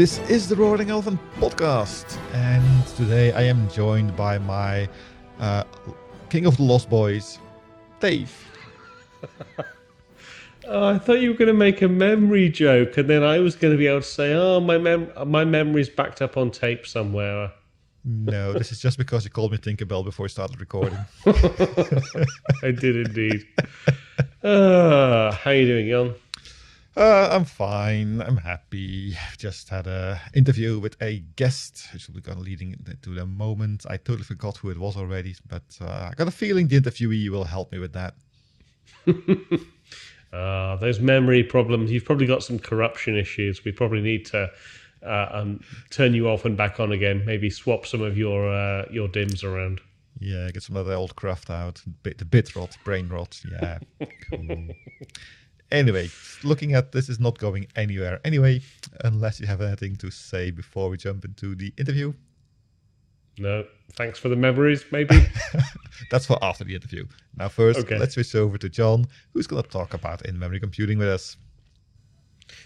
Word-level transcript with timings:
This 0.00 0.18
is 0.30 0.48
the 0.48 0.56
Roaring 0.56 0.88
Elephant 0.88 1.20
podcast, 1.36 2.16
and 2.32 2.86
today 2.96 3.32
I 3.32 3.42
am 3.42 3.68
joined 3.68 4.16
by 4.16 4.38
my 4.38 4.88
uh, 5.38 5.64
King 6.30 6.46
of 6.46 6.56
the 6.56 6.62
Lost 6.62 6.88
Boys, 6.88 7.38
Dave. 8.00 8.34
Oh, 10.66 10.88
I 10.88 10.98
thought 10.98 11.20
you 11.20 11.30
were 11.32 11.36
going 11.36 11.48
to 11.48 11.52
make 11.52 11.82
a 11.82 11.88
memory 11.88 12.48
joke, 12.48 12.96
and 12.96 13.10
then 13.10 13.22
I 13.22 13.40
was 13.40 13.56
going 13.56 13.74
to 13.74 13.78
be 13.78 13.88
able 13.88 14.00
to 14.00 14.06
say, 14.06 14.32
"Oh, 14.32 14.60
my 14.60 14.78
mem- 14.78 15.10
my 15.26 15.44
memory's 15.44 15.88
backed 15.88 16.22
up 16.22 16.36
on 16.36 16.50
tape 16.50 16.86
somewhere." 16.86 17.52
No, 18.04 18.52
this 18.52 18.70
is 18.70 18.80
just 18.80 18.96
because 18.96 19.24
you 19.24 19.30
called 19.30 19.52
me 19.52 19.58
Tinkerbell 19.58 20.04
before 20.04 20.24
we 20.24 20.28
started 20.28 20.60
recording. 20.60 20.98
I 21.26 22.70
did 22.70 23.08
indeed. 23.08 23.46
Uh, 24.44 25.32
how 25.32 25.50
are 25.50 25.54
you 25.54 25.66
doing, 25.66 25.88
Jan? 25.88 26.14
Uh, 26.96 27.28
I'm 27.30 27.44
fine. 27.44 28.20
I'm 28.20 28.36
happy. 28.36 29.16
Just 29.38 29.68
had 29.68 29.86
a 29.86 30.20
interview 30.34 30.78
with 30.78 31.00
a 31.00 31.20
guest, 31.36 31.86
which 31.92 32.08
will 32.08 32.16
be 32.16 32.20
kind 32.20 32.38
of 32.38 32.44
leading 32.44 32.76
to 33.02 33.10
the 33.10 33.26
moment. 33.26 33.86
I 33.88 33.96
totally 33.96 34.24
forgot 34.24 34.56
who 34.56 34.70
it 34.70 34.78
was 34.78 34.96
already, 34.96 35.36
but 35.46 35.62
uh, 35.80 36.08
I 36.10 36.14
got 36.16 36.26
a 36.26 36.32
feeling 36.32 36.68
the 36.68 36.80
interviewee 36.80 37.28
will 37.28 37.44
help 37.44 37.72
me 37.72 37.78
with 37.78 37.92
that. 37.92 38.14
Uh, 40.32 40.76
those 40.76 41.00
memory 41.00 41.42
problems. 41.42 41.90
You've 41.90 42.04
probably 42.04 42.26
got 42.26 42.42
some 42.42 42.58
corruption 42.58 43.16
issues. 43.16 43.64
We 43.64 43.72
probably 43.72 44.00
need 44.00 44.26
to 44.26 44.48
uh, 45.04 45.28
um, 45.32 45.60
turn 45.90 46.14
you 46.14 46.28
off 46.28 46.44
and 46.44 46.56
back 46.56 46.78
on 46.78 46.92
again. 46.92 47.24
Maybe 47.26 47.50
swap 47.50 47.84
some 47.84 48.00
of 48.00 48.16
your 48.16 48.48
uh, 48.48 48.84
your 48.90 49.08
DIMMs 49.08 49.42
around. 49.42 49.80
Yeah, 50.20 50.50
get 50.52 50.62
some 50.62 50.76
of 50.76 50.86
the 50.86 50.94
old 50.94 51.16
craft 51.16 51.50
out. 51.50 51.82
Bit 52.02 52.18
the 52.18 52.24
bit 52.24 52.54
rot, 52.54 52.76
brain 52.84 53.08
rot. 53.08 53.40
Yeah, 53.50 53.78
cool. 54.30 54.68
Anyway, 55.72 56.10
looking 56.42 56.74
at 56.74 56.90
this 56.92 57.08
is 57.08 57.20
not 57.20 57.38
going 57.38 57.66
anywhere 57.76 58.20
anyway, 58.24 58.60
unless 59.04 59.38
you 59.40 59.46
have 59.46 59.60
anything 59.60 59.94
to 59.96 60.10
say 60.10 60.50
before 60.50 60.88
we 60.90 60.96
jump 60.96 61.24
into 61.24 61.54
the 61.54 61.72
interview. 61.78 62.12
No, 63.38 63.64
thanks 63.96 64.18
for 64.18 64.28
the 64.28 64.36
memories. 64.36 64.84
Maybe. 64.90 65.26
That's 66.10 66.26
for 66.26 66.38
after 66.42 66.64
the 66.64 66.74
interview. 66.74 67.06
Now, 67.36 67.48
first, 67.48 67.78
Okay. 67.80 67.98
let's 67.98 68.14
switch 68.14 68.34
over 68.34 68.58
to 68.58 68.68
John, 68.68 69.06
who's 69.32 69.46
going 69.46 69.62
to 69.62 69.68
talk 69.68 69.94
about 69.94 70.26
in 70.26 70.38
memory 70.38 70.58
computing 70.60 70.98
with 70.98 71.08
us. 71.08 71.36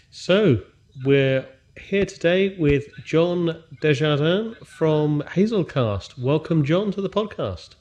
so 0.09 0.61
we're 1.05 1.45
here 1.79 2.05
today 2.05 2.57
with 2.57 2.85
John 3.03 3.61
DesJardins 3.81 4.65
from 4.65 5.21
Hazelcast. 5.27 6.17
Welcome, 6.17 6.63
John, 6.65 6.91
to 6.93 7.01
the 7.01 7.09
podcast. 7.09 7.75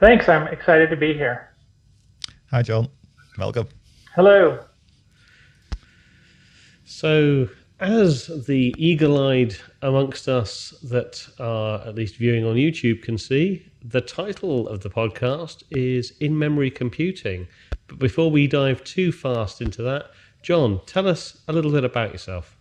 Thanks. 0.00 0.28
I'm 0.28 0.46
excited 0.48 0.88
to 0.90 0.96
be 0.96 1.12
here. 1.12 1.54
Hi, 2.50 2.62
John. 2.62 2.88
Welcome. 3.36 3.68
Hello. 4.18 4.58
So, 6.84 7.48
as 7.78 8.26
the 8.48 8.74
eagle 8.76 9.28
eyed 9.28 9.54
amongst 9.80 10.28
us 10.28 10.70
that 10.82 11.24
are 11.38 11.86
at 11.86 11.94
least 11.94 12.16
viewing 12.16 12.44
on 12.44 12.56
YouTube 12.56 13.00
can 13.00 13.16
see, 13.16 13.70
the 13.80 14.00
title 14.00 14.66
of 14.66 14.80
the 14.80 14.90
podcast 14.90 15.62
is 15.70 16.14
In 16.18 16.36
Memory 16.36 16.72
Computing. 16.72 17.46
But 17.86 18.00
before 18.00 18.28
we 18.28 18.48
dive 18.48 18.82
too 18.82 19.12
fast 19.12 19.62
into 19.62 19.82
that, 19.82 20.06
John, 20.42 20.80
tell 20.84 21.06
us 21.06 21.40
a 21.46 21.52
little 21.52 21.70
bit 21.70 21.84
about 21.84 22.10
yourself. 22.10 22.58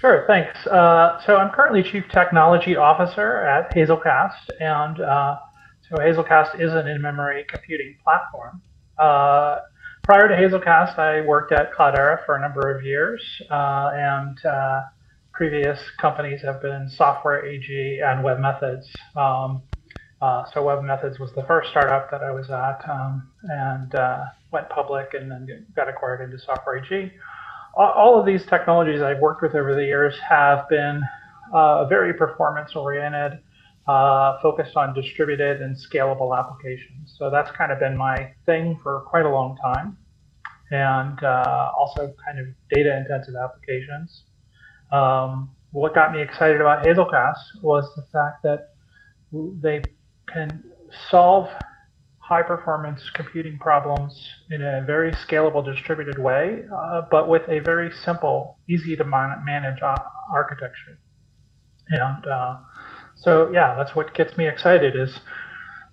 Sure. 0.00 0.24
Thanks. 0.26 0.66
Uh, 0.66 1.20
so 1.24 1.36
I'm 1.36 1.52
currently 1.52 1.84
Chief 1.84 2.02
Technology 2.10 2.74
Officer 2.74 3.42
at 3.42 3.72
Hazelcast, 3.72 4.50
and 4.58 5.00
uh, 5.02 5.36
so 5.88 5.98
Hazelcast 5.98 6.60
is 6.60 6.72
an 6.72 6.88
in-memory 6.88 7.44
computing 7.48 7.94
platform. 8.02 8.60
Uh, 8.98 9.58
prior 10.02 10.28
to 10.28 10.34
Hazelcast, 10.34 10.98
I 10.98 11.20
worked 11.22 11.52
at 11.52 11.72
Cloudera 11.72 12.24
for 12.26 12.36
a 12.36 12.40
number 12.40 12.74
of 12.74 12.84
years, 12.84 13.22
uh, 13.50 13.90
and 13.94 14.44
uh, 14.44 14.82
previous 15.32 15.78
companies 16.00 16.42
have 16.42 16.60
been 16.60 16.88
Software 16.88 17.44
AG 17.44 18.00
and 18.04 18.24
webMethods. 18.24 18.84
Um, 19.16 19.62
uh, 20.20 20.44
so 20.52 20.62
webMethods 20.62 21.18
was 21.18 21.32
the 21.32 21.42
first 21.44 21.70
startup 21.70 22.10
that 22.10 22.22
I 22.22 22.30
was 22.30 22.50
at, 22.50 22.88
um, 22.88 23.28
and 23.44 23.94
uh, 23.94 24.24
went 24.52 24.68
public, 24.68 25.14
and 25.14 25.30
then 25.30 25.66
got 25.74 25.88
acquired 25.88 26.20
into 26.20 26.38
Software 26.38 26.76
AG 26.76 27.12
all- 27.74 27.92
all 27.92 28.20
of 28.20 28.26
these 28.26 28.44
technologies 28.46 29.02
I've 29.02 29.18
worked 29.18 29.42
with 29.42 29.54
over 29.54 29.74
the 29.74 29.84
years 29.84 30.18
have 30.28 30.68
been 30.68 31.02
uh, 31.52 31.84
very 31.86 32.14
performance 32.14 32.74
oriented, 32.74 33.40
uh, 33.86 34.40
focused 34.40 34.76
on 34.76 34.94
distributed 34.94 35.60
and 35.60 35.76
scalable 35.76 36.38
applications. 36.38 37.14
So 37.18 37.30
that's 37.30 37.50
kind 37.52 37.72
of 37.72 37.80
been 37.80 37.96
my 37.96 38.32
thing 38.46 38.78
for 38.82 39.00
quite 39.08 39.26
a 39.26 39.30
long 39.30 39.56
time. 39.56 39.96
And 40.70 41.22
uh, 41.22 41.70
also 41.78 42.14
kind 42.24 42.38
of 42.38 42.46
data 42.70 42.96
intensive 42.96 43.34
applications. 43.34 44.24
Um, 44.90 45.50
what 45.72 45.94
got 45.94 46.12
me 46.12 46.20
excited 46.22 46.60
about 46.60 46.84
Hazelcast 46.84 47.62
was 47.62 47.84
the 47.96 48.02
fact 48.12 48.42
that 48.42 48.74
they 49.32 49.82
can 50.32 50.62
solve 51.10 51.48
high 52.18 52.42
performance 52.42 53.02
computing 53.14 53.58
problems 53.58 54.30
in 54.50 54.62
a 54.62 54.82
very 54.86 55.12
scalable 55.12 55.64
distributed 55.64 56.18
way, 56.18 56.62
uh, 56.74 57.02
but 57.10 57.28
with 57.28 57.42
a 57.48 57.58
very 57.58 57.90
simple, 58.04 58.58
easy 58.68 58.96
to 58.96 59.04
man- 59.04 59.42
manage 59.44 59.82
architecture. 60.32 60.98
And 61.88 62.26
uh, 62.26 62.56
so, 63.22 63.50
yeah, 63.52 63.74
that's 63.76 63.94
what 63.94 64.14
gets 64.14 64.36
me 64.36 64.48
excited 64.48 64.96
is 64.96 65.18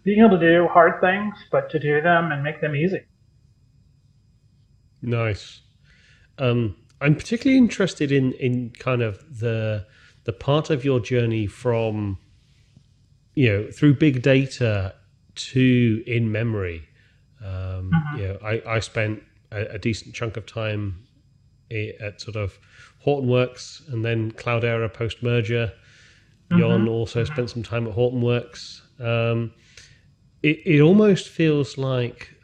being 0.03 0.19
able 0.19 0.39
to 0.39 0.39
do 0.39 0.67
hard 0.67 0.99
things, 1.01 1.35
but 1.51 1.69
to 1.71 1.79
do 1.79 2.01
them 2.01 2.31
and 2.31 2.43
make 2.43 2.61
them 2.61 2.75
easy. 2.75 3.01
Nice. 5.01 5.61
Um, 6.37 6.75
I'm 7.01 7.15
particularly 7.15 7.57
interested 7.57 8.11
in, 8.11 8.33
in 8.33 8.71
kind 8.71 9.01
of 9.01 9.39
the 9.39 9.85
the 10.25 10.33
part 10.33 10.69
of 10.69 10.83
your 10.83 10.99
journey 10.99 11.47
from 11.47 12.17
you 13.35 13.49
know 13.49 13.71
through 13.71 13.95
big 13.95 14.21
data 14.21 14.93
to 15.35 16.03
in 16.05 16.31
memory. 16.31 16.87
Um, 17.43 17.91
You 18.17 18.27
know, 18.27 18.37
I, 18.43 18.61
I 18.67 18.79
spent 18.79 19.23
a, 19.51 19.75
a 19.75 19.77
decent 19.79 20.13
chunk 20.13 20.35
of 20.35 20.45
time 20.45 21.07
at 22.01 22.19
sort 22.19 22.35
of 22.35 22.59
Hortonworks 23.05 23.87
and 23.87 24.03
then 24.03 24.31
Cloudera 24.31 24.93
post 24.93 25.23
merger. 25.23 25.71
Jon 26.57 26.87
also 26.87 27.23
spent 27.23 27.49
some 27.49 27.63
time 27.63 27.87
at 27.87 27.95
Hortonworks. 27.95 28.81
Um, 28.99 29.51
it, 30.41 30.59
it 30.65 30.81
almost 30.81 31.29
feels 31.29 31.77
like 31.77 32.35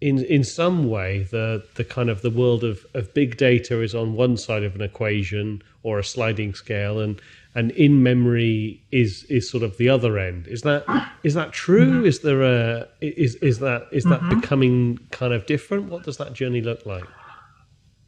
in 0.00 0.22
in 0.24 0.44
some 0.44 0.88
way 0.88 1.22
the 1.30 1.64
the 1.76 1.84
kind 1.84 2.10
of 2.10 2.20
the 2.22 2.30
world 2.30 2.62
of, 2.64 2.84
of 2.94 3.12
big 3.14 3.36
data 3.36 3.80
is 3.80 3.94
on 3.94 4.12
one 4.12 4.36
side 4.36 4.62
of 4.62 4.74
an 4.74 4.82
equation 4.82 5.62
or 5.82 5.98
a 5.98 6.04
sliding 6.04 6.54
scale 6.54 7.00
and 7.00 7.20
and 7.54 7.70
in 7.72 8.02
memory 8.02 8.84
is 8.92 9.24
is 9.24 9.48
sort 9.48 9.62
of 9.62 9.78
the 9.78 9.88
other 9.88 10.18
end. 10.18 10.46
Is 10.46 10.62
that 10.62 10.84
is 11.22 11.32
that 11.34 11.52
true? 11.52 12.04
Is 12.04 12.20
there 12.20 12.42
a 12.42 12.86
is 13.00 13.36
is 13.36 13.58
that 13.60 13.86
is 13.90 14.04
that 14.04 14.20
becoming 14.28 14.98
kind 15.10 15.32
of 15.32 15.46
different? 15.46 15.88
What 15.88 16.02
does 16.04 16.18
that 16.18 16.34
journey 16.34 16.60
look 16.60 16.84
like? 16.84 17.04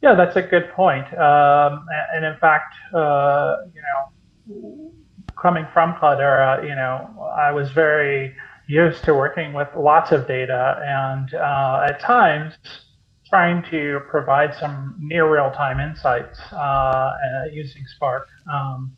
Yeah, 0.01 0.13
that's 0.13 0.35
a 0.35 0.43
good 0.43 0.69
point. 0.75 1.05
Um, 1.17 1.85
and 2.13 2.25
in 2.25 2.37
fact, 2.37 2.75
uh, 2.93 3.57
you 3.73 3.81
know, 3.81 4.91
coming 5.41 5.65
from 5.73 5.95
Cloudera, 5.95 6.63
you 6.63 6.75
know, 6.75 7.31
I 7.35 7.51
was 7.51 7.71
very 7.71 8.35
used 8.67 9.03
to 9.05 9.13
working 9.13 9.53
with 9.53 9.67
lots 9.75 10.11
of 10.11 10.27
data 10.27 10.79
and 10.85 11.33
uh, 11.33 11.87
at 11.89 11.99
times 11.99 12.53
trying 13.27 13.63
to 13.69 13.99
provide 14.09 14.55
some 14.55 14.95
near 14.99 15.31
real-time 15.31 15.79
insights 15.79 16.39
uh, 16.51 16.55
uh, 16.55 17.13
using 17.51 17.85
Spark 17.95 18.27
um, 18.51 18.95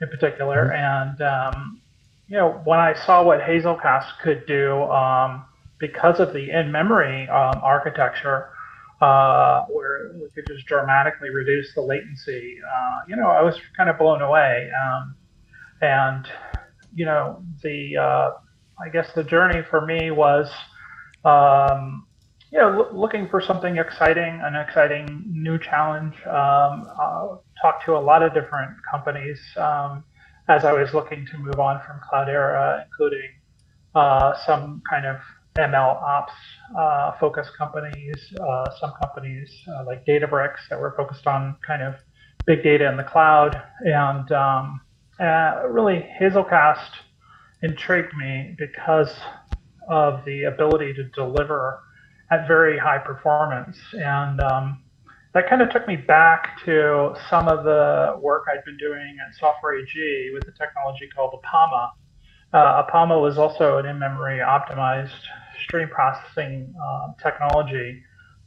in 0.00 0.08
particular. 0.08 0.72
And, 0.72 1.20
um, 1.22 1.80
you 2.28 2.36
know, 2.36 2.60
when 2.64 2.78
I 2.78 2.94
saw 3.06 3.22
what 3.22 3.40
Hazelcast 3.40 4.20
could 4.22 4.46
do 4.46 4.82
um, 4.84 5.44
because 5.78 6.20
of 6.20 6.32
the 6.32 6.50
in-memory 6.50 7.28
um, 7.28 7.60
architecture, 7.62 8.50
uh, 9.00 9.64
where 9.66 10.10
we 10.14 10.28
could 10.34 10.46
just 10.48 10.66
dramatically 10.66 11.30
reduce 11.30 11.72
the 11.74 11.80
latency. 11.80 12.58
Uh, 12.68 13.00
you 13.06 13.14
know, 13.14 13.28
I 13.28 13.42
was 13.42 13.56
kind 13.76 13.88
of 13.88 13.96
blown 13.96 14.22
away. 14.22 14.68
Um, 14.84 15.14
and, 15.80 16.26
you 16.94 17.04
know, 17.04 17.42
the, 17.62 17.96
uh, 17.96 18.30
I 18.80 18.88
guess 18.92 19.08
the 19.14 19.24
journey 19.24 19.62
for 19.68 19.84
me 19.84 20.10
was, 20.10 20.50
um, 21.24 22.06
you 22.50 22.58
know, 22.58 22.70
loo- 22.70 22.98
looking 22.98 23.28
for 23.28 23.40
something 23.40 23.76
exciting, 23.76 24.40
an 24.42 24.54
exciting 24.54 25.24
new 25.26 25.58
challenge. 25.58 26.14
Um, 26.26 26.88
uh, 27.00 27.36
talked 27.60 27.84
to 27.86 27.96
a 27.96 27.98
lot 27.98 28.22
of 28.22 28.32
different 28.32 28.70
companies 28.90 29.38
um, 29.56 30.04
as 30.48 30.64
I 30.64 30.72
was 30.72 30.94
looking 30.94 31.26
to 31.30 31.38
move 31.38 31.60
on 31.60 31.80
from 31.86 32.00
Cloudera, 32.00 32.84
including 32.84 33.28
uh, 33.94 34.32
some 34.46 34.80
kind 34.88 35.06
of 35.06 35.16
ML 35.58 36.00
ops 36.02 36.32
uh, 36.78 37.12
focused 37.18 37.50
companies, 37.58 38.32
uh, 38.40 38.70
some 38.80 38.92
companies 39.02 39.50
uh, 39.68 39.84
like 39.84 40.06
Databricks 40.06 40.68
that 40.70 40.80
were 40.80 40.94
focused 40.96 41.26
on 41.26 41.56
kind 41.66 41.82
of 41.82 41.94
big 42.46 42.62
data 42.62 42.88
in 42.88 42.96
the 42.96 43.04
cloud. 43.04 43.60
And 43.80 44.30
um, 44.32 44.80
uh, 45.20 45.68
really, 45.68 46.06
Hazelcast 46.20 46.90
intrigued 47.62 48.14
me 48.16 48.54
because 48.58 49.12
of 49.88 50.24
the 50.24 50.44
ability 50.44 50.92
to 50.94 51.04
deliver 51.14 51.80
at 52.30 52.46
very 52.46 52.78
high 52.78 52.98
performance. 52.98 53.76
And 53.92 54.40
um, 54.40 54.82
that 55.34 55.48
kind 55.48 55.62
of 55.62 55.70
took 55.70 55.86
me 55.88 55.96
back 55.96 56.58
to 56.64 57.14
some 57.30 57.48
of 57.48 57.64
the 57.64 58.18
work 58.20 58.44
I'd 58.52 58.64
been 58.64 58.76
doing 58.76 59.16
at 59.26 59.34
Software 59.38 59.78
AG 59.78 60.30
with 60.34 60.44
a 60.44 60.52
technology 60.52 61.08
called 61.14 61.34
Apama. 61.42 61.90
Uh, 62.52 62.82
Apama 62.82 63.20
was 63.20 63.38
also 63.38 63.78
an 63.78 63.86
in-memory 63.86 64.38
optimized 64.38 65.10
stream 65.64 65.88
processing 65.88 66.72
uh, 66.82 67.08
technology, 67.22 68.02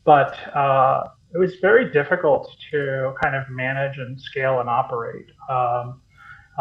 but 0.06 0.36
uh, 0.56 1.04
it 1.34 1.38
was 1.38 1.56
very 1.62 1.92
difficult 1.92 2.50
to 2.72 3.14
kind 3.22 3.36
of 3.36 3.44
manage 3.50 3.98
and 3.98 4.20
scale 4.20 4.60
and 4.60 4.70
operate. 4.70 5.28
Um, 5.50 6.01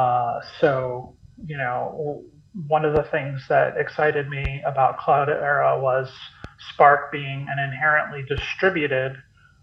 uh, 0.01 0.41
so, 0.61 1.17
you 1.47 1.57
know, 1.57 2.25
one 2.67 2.85
of 2.85 2.95
the 2.95 3.03
things 3.11 3.43
that 3.49 3.77
excited 3.77 4.29
me 4.29 4.63
about 4.67 4.99
Cloudera 4.99 5.81
was 5.81 6.11
Spark 6.73 7.13
being 7.13 7.47
an 7.51 7.59
inherently 7.59 8.25
distributed 8.29 9.17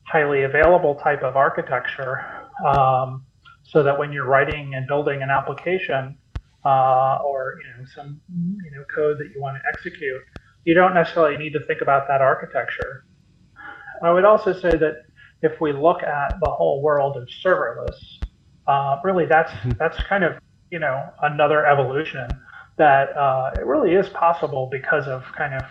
highly 0.08 0.44
available 0.44 0.96
type 0.96 1.22
of 1.22 1.36
architecture 1.36 2.26
um, 2.66 3.26
so 3.64 3.84
that 3.84 3.98
when 4.00 4.12
you're 4.14 4.26
writing 4.26 4.74
and 4.76 4.88
building 4.88 5.22
an 5.22 5.30
application 5.30 6.18
uh, 6.66 7.18
or 7.26 7.60
you 7.62 7.70
know 7.78 7.86
some 7.94 8.22
you 8.64 8.72
know 8.72 8.84
code 8.94 9.18
that 9.20 9.30
you 9.34 9.42
want 9.42 9.58
to 9.58 9.64
execute, 9.74 10.22
you 10.66 10.74
don't 10.74 10.94
necessarily 10.94 11.38
need 11.38 11.54
to 11.54 11.66
think 11.66 11.82
about 11.82 12.08
that 12.08 12.22
architecture. 12.22 13.06
I 14.04 14.12
would 14.12 14.26
also 14.26 14.54
say 14.54 14.72
that 14.72 15.04
if 15.42 15.60
we 15.60 15.72
look 15.74 16.04
at 16.04 16.36
the 16.42 16.50
whole 16.50 16.82
world 16.82 17.18
of 17.18 17.28
serverless, 17.44 17.98
uh, 18.68 19.00
really 19.04 19.26
that's 19.26 19.52
that's 19.80 19.98
kind 20.04 20.24
of 20.24 20.34
you 20.72 20.80
know 20.80 21.10
another 21.24 21.66
evolution 21.66 22.28
that 22.78 23.16
uh, 23.18 23.52
it 23.58 23.66
really 23.66 23.94
is 23.94 24.10
possible 24.10 24.70
because 24.72 25.08
of 25.08 25.24
kind 25.36 25.54
of 25.54 25.64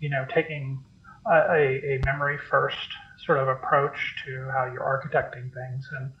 you 0.00 0.10
know 0.10 0.26
taking 0.32 0.82
a, 1.30 1.80
a 1.84 2.00
memory 2.04 2.38
first 2.50 2.88
sort 3.24 3.38
of 3.38 3.48
approach 3.48 4.16
to 4.24 4.48
how 4.52 4.64
you're 4.72 4.82
architecting 4.82 5.52
things 5.52 5.88
and 5.98 6.12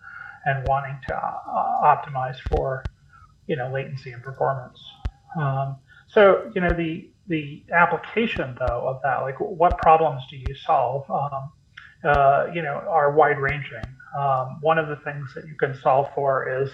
and 0.46 0.66
wanting 0.66 0.98
to 1.06 1.14
uh, 1.14 1.82
optimize 1.82 2.36
for 2.48 2.88
you 3.46 3.56
know 3.56 3.70
latency 3.72 4.12
and 4.12 4.22
performance. 4.22 4.78
Um, 5.38 5.76
so 6.08 6.50
you 6.54 6.60
know 6.60 6.74
the 6.74 7.10
the 7.26 7.64
application 7.72 8.56
though 8.58 8.88
of 8.88 9.00
that, 9.02 9.18
like 9.22 9.38
what 9.38 9.78
problems 9.78 10.22
do 10.30 10.36
you 10.36 10.54
solve? 10.54 11.08
Um, 11.10 11.52
uh, 12.04 12.46
you 12.54 12.62
know, 12.62 12.82
are 12.88 13.12
wide 13.12 13.38
ranging. 13.38 13.84
Um, 14.18 14.58
one 14.60 14.78
of 14.78 14.88
the 14.88 14.96
things 14.96 15.30
that 15.34 15.46
you 15.46 15.54
can 15.58 15.74
solve 15.80 16.08
for 16.14 16.62
is 16.62 16.70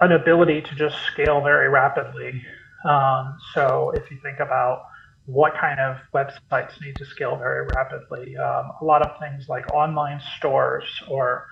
an 0.00 0.12
ability 0.12 0.62
to 0.62 0.74
just 0.74 0.96
scale 1.06 1.40
very 1.40 1.68
rapidly. 1.68 2.42
Um, 2.84 3.36
so 3.54 3.92
if 3.94 4.10
you 4.10 4.18
think 4.22 4.40
about 4.40 4.82
what 5.26 5.54
kind 5.60 5.80
of 5.80 5.96
websites 6.14 6.80
need 6.80 6.96
to 6.96 7.04
scale 7.04 7.36
very 7.36 7.66
rapidly. 7.74 8.36
Um, 8.36 8.72
a 8.80 8.84
lot 8.84 9.02
of 9.02 9.18
things 9.18 9.48
like 9.48 9.72
online 9.72 10.20
stores 10.36 10.84
or 11.08 11.46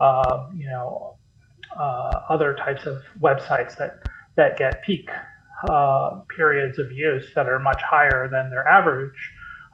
uh, 0.00 0.48
you 0.54 0.66
know 0.66 1.16
uh, 1.78 2.22
other 2.28 2.54
types 2.54 2.86
of 2.86 3.02
websites 3.20 3.76
that 3.78 4.00
that 4.36 4.56
get 4.58 4.82
peak 4.82 5.08
uh, 5.68 6.20
periods 6.36 6.78
of 6.78 6.90
use 6.90 7.26
that 7.34 7.48
are 7.48 7.58
much 7.58 7.80
higher 7.82 8.28
than 8.30 8.50
their 8.50 8.66
average. 8.66 9.14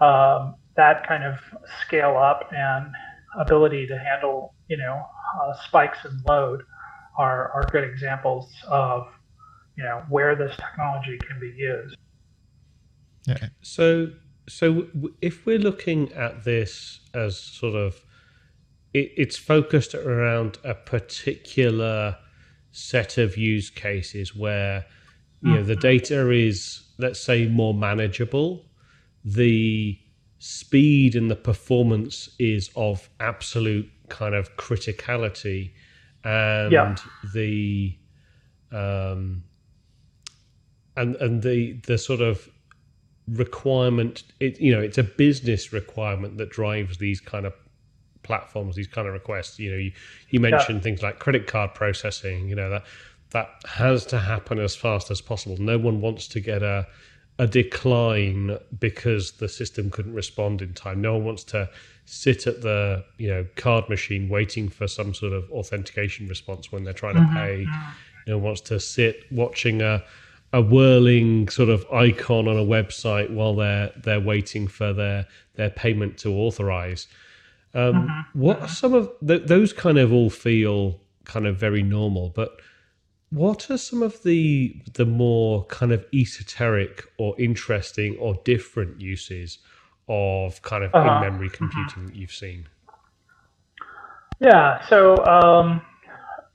Um, 0.00 0.56
that 0.76 1.06
kind 1.06 1.24
of 1.24 1.38
scale 1.86 2.18
up 2.18 2.50
and 2.52 2.92
ability 3.38 3.86
to 3.86 3.98
handle 3.98 4.54
you 4.68 4.76
know 4.76 5.02
uh, 5.40 5.52
spikes 5.66 5.98
in 6.04 6.20
load 6.26 6.62
are 7.18 7.50
are 7.52 7.68
good 7.72 7.84
examples 7.84 8.52
of 8.68 9.06
you 9.76 9.84
know 9.84 10.02
where 10.08 10.34
this 10.34 10.54
technology 10.56 11.18
can 11.28 11.38
be 11.38 11.52
used. 11.56 11.96
Yeah. 13.26 13.48
So, 13.60 14.10
so 14.48 14.86
if 15.20 15.46
we're 15.46 15.58
looking 15.58 16.12
at 16.12 16.44
this 16.44 17.00
as 17.12 17.38
sort 17.38 17.74
of, 17.74 18.04
it, 18.94 19.12
it's 19.16 19.36
focused 19.36 19.94
around 19.94 20.58
a 20.64 20.74
particular 20.74 22.16
set 22.70 23.18
of 23.18 23.36
use 23.36 23.68
cases 23.68 24.34
where, 24.34 24.86
you 25.42 25.52
know, 25.52 25.62
the 25.62 25.74
mm-hmm. 25.74 25.80
data 25.80 26.30
is, 26.30 26.84
let's 26.98 27.20
say, 27.20 27.46
more 27.46 27.74
manageable. 27.74 28.64
The 29.24 29.98
speed 30.38 31.14
and 31.14 31.30
the 31.30 31.36
performance 31.36 32.30
is 32.38 32.70
of 32.76 33.08
absolute 33.20 33.90
kind 34.08 34.34
of 34.34 34.56
criticality, 34.56 35.72
and 36.24 36.72
yeah. 36.72 36.96
the 37.34 37.96
um, 38.72 39.42
and 40.96 41.16
and 41.16 41.42
the 41.42 41.74
the 41.86 41.98
sort 41.98 42.20
of 42.20 42.48
requirement 43.28 44.22
it 44.38 44.60
you 44.60 44.72
know 44.72 44.80
it's 44.80 44.98
a 44.98 45.02
business 45.02 45.72
requirement 45.72 46.38
that 46.38 46.48
drives 46.48 46.98
these 46.98 47.20
kind 47.20 47.44
of 47.44 47.52
platforms 48.22 48.76
these 48.76 48.86
kind 48.86 49.08
of 49.08 49.12
requests 49.12 49.58
you 49.58 49.70
know 49.70 49.76
you, 49.76 49.92
you 50.30 50.38
mentioned 50.38 50.78
yeah. 50.78 50.82
things 50.82 51.02
like 51.02 51.18
credit 51.18 51.46
card 51.46 51.74
processing 51.74 52.48
you 52.48 52.54
know 52.54 52.70
that 52.70 52.84
that 53.30 53.48
has 53.68 54.06
to 54.06 54.18
happen 54.18 54.60
as 54.60 54.76
fast 54.76 55.10
as 55.10 55.20
possible 55.20 55.56
no 55.58 55.76
one 55.76 56.00
wants 56.00 56.28
to 56.28 56.38
get 56.38 56.62
a 56.62 56.86
a 57.38 57.46
decline 57.46 58.58
because 58.78 59.32
the 59.32 59.48
system 59.48 59.90
couldn't 59.90 60.14
respond 60.14 60.62
in 60.62 60.72
time 60.72 61.00
no 61.00 61.14
one 61.14 61.24
wants 61.24 61.44
to 61.44 61.68
sit 62.06 62.46
at 62.46 62.62
the 62.62 63.04
you 63.18 63.28
know 63.28 63.46
card 63.56 63.88
machine 63.88 64.28
waiting 64.28 64.68
for 64.68 64.86
some 64.86 65.12
sort 65.12 65.32
of 65.32 65.50
authentication 65.50 66.26
response 66.28 66.72
when 66.72 66.84
they're 66.84 66.94
trying 66.94 67.14
to 67.14 67.20
mm-hmm. 67.20 67.36
pay 67.36 67.64
mm-hmm. 67.64 67.90
no 68.28 68.36
one 68.36 68.44
wants 68.44 68.60
to 68.60 68.80
sit 68.80 69.24
watching 69.30 69.82
a 69.82 70.02
a 70.52 70.62
whirling 70.62 71.48
sort 71.48 71.68
of 71.68 71.84
icon 71.92 72.48
on 72.48 72.56
a 72.56 72.64
website 72.64 73.30
while 73.30 73.54
they're 73.54 73.92
they're 73.96 74.20
waiting 74.20 74.66
for 74.66 74.92
their 74.92 75.26
their 75.54 75.70
payment 75.70 76.18
to 76.18 76.32
authorize. 76.32 77.08
Um, 77.74 77.94
mm-hmm. 77.94 78.40
What 78.40 78.60
are 78.60 78.68
some 78.68 78.94
of 78.94 79.10
th- 79.26 79.46
those 79.46 79.72
kind 79.72 79.98
of 79.98 80.12
all 80.12 80.30
feel 80.30 81.00
kind 81.24 81.46
of 81.46 81.56
very 81.56 81.82
normal, 81.82 82.30
but 82.30 82.60
what 83.30 83.70
are 83.70 83.78
some 83.78 84.02
of 84.02 84.22
the 84.22 84.80
the 84.94 85.04
more 85.04 85.64
kind 85.66 85.92
of 85.92 86.04
esoteric 86.14 87.04
or 87.18 87.34
interesting 87.38 88.16
or 88.18 88.34
different 88.44 89.00
uses 89.00 89.58
of 90.08 90.62
kind 90.62 90.84
of 90.84 90.94
uh-huh. 90.94 91.16
in-memory 91.16 91.50
computing 91.50 92.04
mm-hmm. 92.04 92.06
that 92.06 92.16
you've 92.16 92.32
seen? 92.32 92.68
Yeah, 94.40 94.86
so 94.88 95.24
um, 95.26 95.82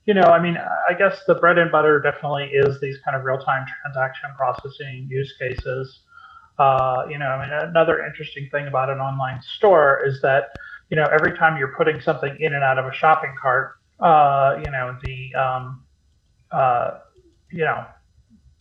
you 0.06 0.14
know, 0.14 0.24
I 0.24 0.42
mean, 0.42 0.58
I 0.58 0.94
guess 0.94 1.20
the 1.28 1.36
bread 1.36 1.58
and 1.58 1.72
butter 1.72 2.00
definitely 2.00 2.46
is 2.46 2.80
these 2.82 2.98
kind 3.06 3.16
of 3.16 3.24
real-time 3.24 3.66
transaction 3.82 4.30
processing 4.36 5.08
use 5.10 5.34
cases. 5.40 6.02
Uh, 6.58 7.06
you 7.10 7.18
know, 7.18 7.28
I 7.28 7.46
mean, 7.46 7.70
another 7.70 8.06
interesting 8.06 8.50
thing 8.52 8.68
about 8.68 8.90
an 8.90 9.00
online 9.00 9.42
store 9.58 10.02
is 10.06 10.22
that, 10.22 10.50
you 10.90 10.98
know, 10.98 11.06
every 11.06 11.38
time 11.38 11.58
you're 11.58 11.76
putting 11.76 12.02
something 12.02 12.36
in 12.40 12.54
and 12.54 12.64
out 12.64 12.78
of 12.78 12.86
a 12.86 12.94
shopping 12.94 13.34
cart, 13.42 13.74
uh, 14.00 14.60
you 14.64 14.70
know, 14.72 14.98
the, 15.04 15.34
um, 15.36 15.84
uh, 16.52 17.00
you 17.52 17.66
know, 17.66 17.86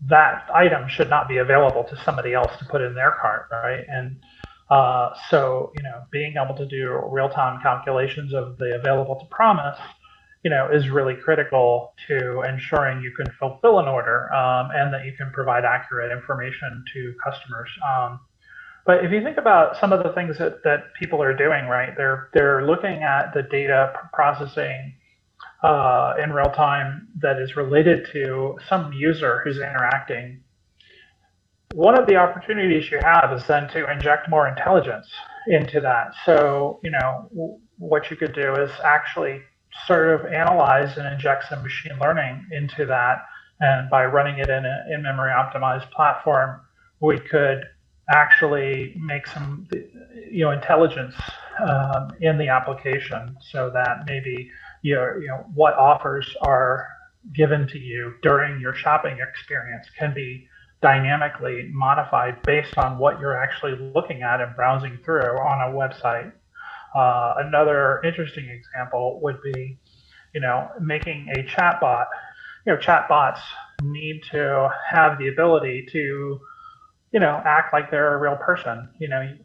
that 0.08 0.48
item 0.54 0.88
should 0.88 1.10
not 1.10 1.28
be 1.28 1.38
available 1.38 1.84
to 1.84 1.96
somebody 2.04 2.32
else 2.34 2.50
to 2.58 2.64
put 2.64 2.80
in 2.80 2.94
their 2.94 3.16
cart, 3.20 3.46
right? 3.52 3.84
And 3.88 4.16
uh, 4.70 5.10
so, 5.28 5.72
you 5.76 5.82
know, 5.82 6.04
being 6.10 6.34
able 6.42 6.56
to 6.56 6.66
do 6.66 7.00
real-time 7.10 7.60
calculations 7.62 8.32
of 8.32 8.56
the 8.58 8.76
available 8.76 9.16
to 9.16 9.26
promise 9.26 9.78
you 10.42 10.50
know, 10.50 10.68
is 10.72 10.88
really 10.88 11.14
critical 11.14 11.92
to 12.08 12.42
ensuring 12.42 13.02
you 13.02 13.12
can 13.12 13.26
fulfill 13.38 13.78
an 13.78 13.86
order 13.86 14.32
um, 14.32 14.70
and 14.72 14.92
that 14.92 15.04
you 15.04 15.12
can 15.12 15.30
provide 15.32 15.64
accurate 15.64 16.10
information 16.10 16.82
to 16.94 17.14
customers. 17.22 17.68
Um, 17.86 18.20
but 18.86 19.04
if 19.04 19.12
you 19.12 19.22
think 19.22 19.36
about 19.36 19.78
some 19.78 19.92
of 19.92 20.02
the 20.02 20.12
things 20.12 20.38
that, 20.38 20.64
that 20.64 20.94
people 20.98 21.22
are 21.22 21.36
doing, 21.36 21.66
right, 21.66 21.94
they're 21.96 22.30
they're 22.32 22.66
looking 22.66 23.02
at 23.02 23.34
the 23.34 23.42
data 23.42 23.92
processing 24.14 24.94
uh, 25.62 26.14
in 26.22 26.32
real 26.32 26.50
time 26.50 27.08
that 27.20 27.38
is 27.38 27.56
related 27.56 28.06
to 28.12 28.58
some 28.68 28.92
user 28.92 29.40
who's 29.44 29.56
interacting. 29.56 30.42
One 31.74 31.98
of 31.98 32.06
the 32.06 32.16
opportunities 32.16 32.90
you 32.90 32.98
have 33.02 33.32
is 33.32 33.46
then 33.46 33.68
to 33.68 33.90
inject 33.90 34.28
more 34.28 34.48
intelligence 34.48 35.06
into 35.46 35.80
that. 35.80 36.12
So, 36.24 36.80
you 36.82 36.90
know, 36.90 37.58
what 37.78 38.10
you 38.10 38.16
could 38.16 38.34
do 38.34 38.54
is 38.54 38.70
actually 38.82 39.42
sort 39.86 40.20
of 40.20 40.32
analyze 40.32 40.96
and 40.96 41.06
inject 41.12 41.48
some 41.48 41.62
machine 41.62 41.96
learning 42.00 42.46
into 42.50 42.86
that. 42.86 43.24
And 43.60 43.88
by 43.90 44.06
running 44.06 44.38
it 44.38 44.48
in 44.48 44.64
an 44.64 44.86
in 44.92 45.02
memory 45.02 45.30
optimized 45.30 45.90
platform, 45.90 46.60
we 47.00 47.18
could 47.18 47.64
actually 48.12 48.94
make 48.98 49.26
some 49.26 49.68
you 50.30 50.44
know 50.44 50.50
intelligence 50.50 51.14
um, 51.60 52.10
in 52.20 52.38
the 52.38 52.48
application 52.48 53.36
so 53.52 53.70
that 53.70 54.04
maybe 54.06 54.50
your 54.82 55.20
you 55.20 55.28
know 55.28 55.44
what 55.54 55.74
offers 55.74 56.36
are 56.42 56.86
given 57.34 57.66
to 57.68 57.78
you 57.78 58.14
during 58.22 58.60
your 58.60 58.74
shopping 58.74 59.18
experience 59.20 59.86
can 59.98 60.14
be 60.14 60.48
dynamically 60.80 61.68
modified 61.72 62.40
based 62.42 62.78
on 62.78 62.98
what 62.98 63.20
you're 63.20 63.36
actually 63.36 63.76
looking 63.94 64.22
at 64.22 64.40
and 64.40 64.56
browsing 64.56 64.98
through 65.04 65.36
on 65.38 65.70
a 65.70 65.76
website 65.76 66.32
uh, 66.94 67.34
another 67.38 68.00
interesting 68.04 68.48
example 68.48 69.20
would 69.22 69.40
be, 69.42 69.78
you 70.34 70.40
know, 70.40 70.68
making 70.80 71.28
a 71.36 71.42
chatbot. 71.44 72.06
You 72.66 72.74
know, 72.74 72.78
chatbots 72.78 73.40
need 73.82 74.22
to 74.32 74.70
have 74.90 75.18
the 75.18 75.28
ability 75.28 75.86
to 75.92 76.40
you 77.12 77.18
know, 77.18 77.42
act 77.44 77.72
like 77.72 77.90
they're 77.90 78.14
a 78.14 78.18
real 78.18 78.36
person. 78.36 78.88
You 79.00 79.08
know, 79.08 79.36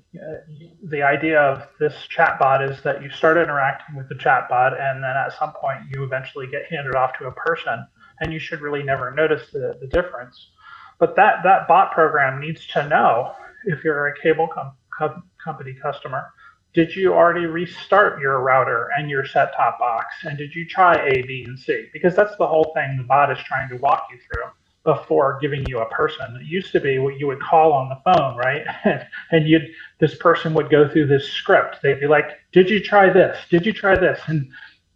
the 0.83 1.01
idea 1.01 1.41
of 1.41 1.67
this 1.79 1.93
chatbot 2.15 2.69
is 2.69 2.81
that 2.83 3.01
you 3.01 3.09
start 3.09 3.37
interacting 3.37 3.95
with 3.95 4.07
the 4.07 4.15
chatbot, 4.15 4.79
and 4.79 5.03
then 5.03 5.17
at 5.17 5.33
some 5.37 5.51
point 5.53 5.79
you 5.93 6.03
eventually 6.03 6.47
get 6.47 6.65
handed 6.69 6.95
off 6.95 7.17
to 7.19 7.25
a 7.25 7.31
person, 7.31 7.85
and 8.19 8.31
you 8.31 8.39
should 8.39 8.61
really 8.61 8.83
never 8.83 9.11
notice 9.11 9.49
the, 9.51 9.77
the 9.81 9.87
difference. 9.87 10.51
But 10.99 11.15
that 11.15 11.37
that 11.43 11.67
bot 11.67 11.91
program 11.91 12.39
needs 12.39 12.65
to 12.67 12.87
know 12.87 13.33
if 13.65 13.83
you're 13.83 14.07
a 14.07 14.21
cable 14.21 14.47
com- 14.47 14.73
com- 14.95 15.23
company 15.43 15.75
customer. 15.81 16.31
Did 16.73 16.93
you 16.95 17.13
already 17.13 17.45
restart 17.45 18.19
your 18.19 18.41
router 18.41 18.89
and 18.97 19.09
your 19.09 19.25
set 19.25 19.55
top 19.55 19.79
box? 19.79 20.07
And 20.23 20.37
did 20.37 20.53
you 20.53 20.67
try 20.67 20.93
A, 20.95 21.21
B, 21.25 21.45
and 21.47 21.57
C? 21.57 21.87
Because 21.93 22.15
that's 22.15 22.35
the 22.37 22.45
whole 22.45 22.73
thing 22.75 22.97
the 22.97 23.03
bot 23.03 23.31
is 23.31 23.39
trying 23.39 23.69
to 23.69 23.77
walk 23.77 24.07
you 24.11 24.19
through 24.19 24.43
before 24.85 25.39
giving 25.41 25.65
you 25.67 25.79
a 25.79 25.89
person. 25.89 26.37
It 26.39 26.45
used 26.45 26.71
to 26.71 26.79
be 26.79 26.99
what 26.99 27.19
you 27.19 27.27
would 27.27 27.41
call 27.41 27.73
on 27.73 27.89
the 27.89 27.99
phone, 28.05 28.37
right? 28.37 28.63
and 29.31 29.47
you'd 29.47 29.73
this 29.99 30.15
person 30.15 30.53
would 30.53 30.69
go 30.69 30.87
through 30.87 31.07
this 31.07 31.27
script. 31.29 31.77
They'd 31.81 31.99
be 31.99 32.07
like, 32.07 32.39
"Did 32.53 32.69
you 32.69 32.79
try 32.79 33.11
this? 33.11 33.37
Did 33.49 33.65
you 33.65 33.73
try 33.73 33.97
this?" 33.97 34.21
And 34.27 34.49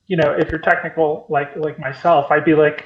you 0.08 0.16
know, 0.16 0.32
if 0.32 0.50
you're 0.50 0.60
technical 0.60 1.26
like 1.28 1.56
like 1.58 1.78
myself, 1.80 2.32
I'd 2.32 2.46
be 2.46 2.56
like, 2.56 2.86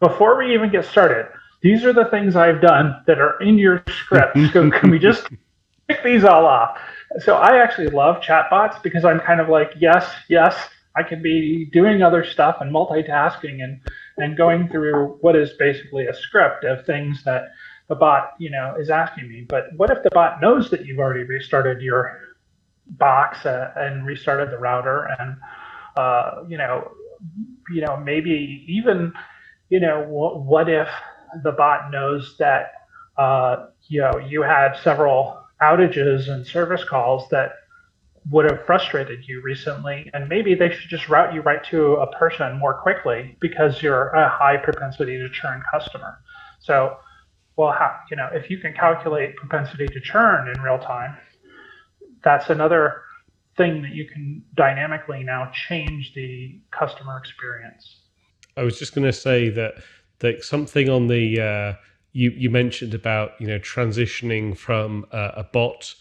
"Before 0.00 0.38
we 0.38 0.54
even 0.54 0.70
get 0.70 0.86
started, 0.86 1.26
these 1.60 1.84
are 1.84 1.92
the 1.92 2.06
things 2.06 2.36
I've 2.36 2.62
done 2.62 3.02
that 3.06 3.18
are 3.18 3.40
in 3.42 3.58
your 3.58 3.82
script. 3.88 4.38
so 4.52 4.70
can 4.70 4.90
we 4.90 4.98
just 4.98 5.28
pick 5.88 6.02
these 6.02 6.24
all 6.24 6.46
off?" 6.46 6.78
So 7.20 7.34
I 7.34 7.58
actually 7.58 7.88
love 7.88 8.22
chatbots 8.22 8.82
because 8.82 9.04
I'm 9.04 9.20
kind 9.20 9.40
of 9.40 9.48
like, 9.48 9.72
"Yes, 9.76 10.08
yes, 10.28 10.70
I 10.94 11.02
can 11.02 11.22
be 11.22 11.68
doing 11.72 12.02
other 12.02 12.24
stuff 12.24 12.58
and 12.60 12.72
multitasking 12.72 13.62
and 13.62 13.80
and 14.18 14.36
going 14.36 14.68
through 14.68 15.18
what 15.20 15.36
is 15.36 15.52
basically 15.58 16.06
a 16.06 16.14
script 16.14 16.64
of 16.64 16.84
things 16.84 17.22
that 17.24 17.48
the 17.88 17.94
bot, 17.94 18.34
you 18.38 18.50
know, 18.50 18.74
is 18.78 18.90
asking 18.90 19.28
me. 19.28 19.46
But 19.48 19.66
what 19.76 19.90
if 19.90 20.02
the 20.02 20.10
bot 20.10 20.40
knows 20.40 20.70
that 20.70 20.84
you've 20.84 20.98
already 20.98 21.24
restarted 21.24 21.80
your 21.80 22.20
box 22.86 23.46
uh, 23.46 23.72
and 23.76 24.06
restarted 24.06 24.50
the 24.50 24.58
router 24.58 25.08
and 25.18 25.36
uh, 25.96 26.44
you 26.48 26.58
know, 26.58 26.92
you 27.74 27.80
know, 27.80 27.96
maybe 27.96 28.64
even, 28.68 29.12
you 29.68 29.80
know, 29.80 30.04
what, 30.06 30.42
what 30.42 30.68
if 30.68 30.88
the 31.42 31.52
bot 31.52 31.90
knows 31.90 32.36
that 32.38 32.72
uh, 33.16 33.66
you 33.88 34.00
know 34.00 34.18
you 34.18 34.42
had 34.42 34.74
several 34.82 35.42
outages 35.60 36.28
and 36.28 36.46
service 36.46 36.84
calls 36.84 37.28
that 37.30 37.52
would 38.30 38.50
have 38.50 38.64
frustrated 38.66 39.26
you 39.26 39.40
recently, 39.42 40.10
and 40.12 40.28
maybe 40.28 40.54
they 40.54 40.70
should 40.70 40.90
just 40.90 41.08
route 41.08 41.32
you 41.32 41.40
right 41.40 41.64
to 41.64 41.94
a 41.94 42.06
person 42.18 42.58
more 42.58 42.74
quickly 42.74 43.36
because 43.40 43.82
you're 43.82 44.08
a 44.08 44.28
high 44.28 44.56
propensity 44.56 45.18
to 45.18 45.28
churn 45.30 45.62
customer. 45.72 46.18
So, 46.60 46.96
well, 47.56 47.72
how, 47.72 47.96
you 48.10 48.16
know, 48.16 48.28
if 48.32 48.50
you 48.50 48.58
can 48.58 48.74
calculate 48.74 49.36
propensity 49.36 49.86
to 49.86 50.00
churn 50.00 50.48
in 50.48 50.60
real 50.60 50.78
time, 50.78 51.16
that's 52.22 52.50
another 52.50 53.02
thing 53.56 53.82
that 53.82 53.92
you 53.92 54.06
can 54.06 54.42
dynamically 54.54 55.22
now 55.22 55.50
change 55.68 56.12
the 56.14 56.60
customer 56.70 57.18
experience. 57.18 58.00
I 58.56 58.62
was 58.62 58.78
just 58.78 58.94
going 58.94 59.06
to 59.06 59.12
say 59.12 59.48
that 59.50 59.74
that 60.20 60.44
something 60.44 60.88
on 60.88 61.06
the 61.06 61.40
uh, 61.40 61.78
you 62.12 62.30
you 62.30 62.50
mentioned 62.50 62.94
about 62.94 63.32
you 63.40 63.46
know 63.46 63.58
transitioning 63.58 64.56
from 64.56 65.06
uh, 65.12 65.32
a 65.36 65.44
bot 65.44 65.94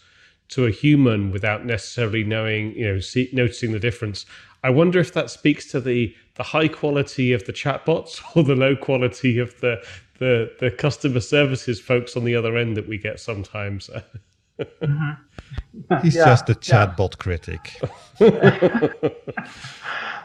to 0.49 0.65
a 0.65 0.71
human 0.71 1.31
without 1.31 1.65
necessarily 1.65 2.23
knowing, 2.23 2.73
you 2.73 2.93
know, 2.93 2.99
see, 2.99 3.29
noticing 3.33 3.71
the 3.71 3.79
difference. 3.79 4.25
I 4.63 4.69
wonder 4.69 4.99
if 4.99 5.13
that 5.13 5.29
speaks 5.29 5.69
to 5.71 5.79
the 5.79 6.15
the 6.35 6.43
high 6.43 6.67
quality 6.67 7.33
of 7.33 7.45
the 7.45 7.53
chatbots 7.53 8.21
or 8.35 8.43
the 8.43 8.55
low 8.55 8.75
quality 8.75 9.39
of 9.39 9.59
the 9.61 9.83
the, 10.19 10.51
the 10.59 10.71
customer 10.71 11.19
services 11.19 11.79
folks 11.79 12.17
on 12.17 12.23
the 12.23 12.35
other 12.35 12.57
end 12.57 12.75
that 12.75 12.87
we 12.87 12.97
get 12.97 13.19
sometimes. 13.19 13.89
mm-hmm. 14.59 15.95
He's 16.01 16.15
yeah, 16.15 16.25
just 16.25 16.49
a 16.49 16.55
chatbot 16.55 17.11
yeah. 17.11 17.17
critic. 17.17 17.79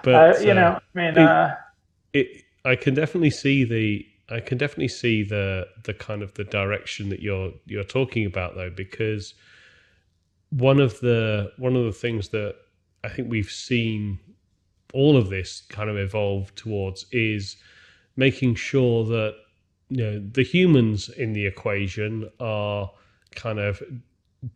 but 0.02 0.14
uh, 0.14 0.34
you 0.40 0.52
uh, 0.52 0.54
know, 0.54 0.78
I 0.78 0.98
mean, 0.98 1.18
uh, 1.18 1.54
it, 2.14 2.26
it, 2.26 2.44
I 2.64 2.74
can 2.76 2.94
definitely 2.94 3.30
see 3.30 3.64
the 3.64 4.06
I 4.30 4.40
can 4.40 4.56
definitely 4.56 4.88
see 4.88 5.22
the 5.22 5.68
the 5.84 5.92
kind 5.92 6.22
of 6.22 6.32
the 6.34 6.44
direction 6.44 7.10
that 7.10 7.20
you're 7.20 7.52
you're 7.66 7.84
talking 7.84 8.24
about 8.24 8.54
though 8.54 8.70
because 8.70 9.34
one 10.52 10.80
of 10.80 11.00
the 11.00 11.50
one 11.56 11.74
of 11.74 11.84
the 11.84 11.92
things 11.92 12.28
that 12.28 12.54
I 13.04 13.08
think 13.08 13.30
we've 13.30 13.50
seen 13.50 14.18
all 14.92 15.16
of 15.16 15.30
this 15.30 15.62
kind 15.68 15.88
of 15.88 15.96
evolve 15.96 16.54
towards 16.54 17.06
is 17.10 17.56
making 18.16 18.56
sure 18.56 19.04
that 19.06 19.34
you 19.88 20.04
know 20.04 20.22
the 20.32 20.42
humans 20.42 21.08
in 21.08 21.32
the 21.32 21.46
equation 21.46 22.30
are 22.38 22.90
kind 23.34 23.58
of 23.58 23.82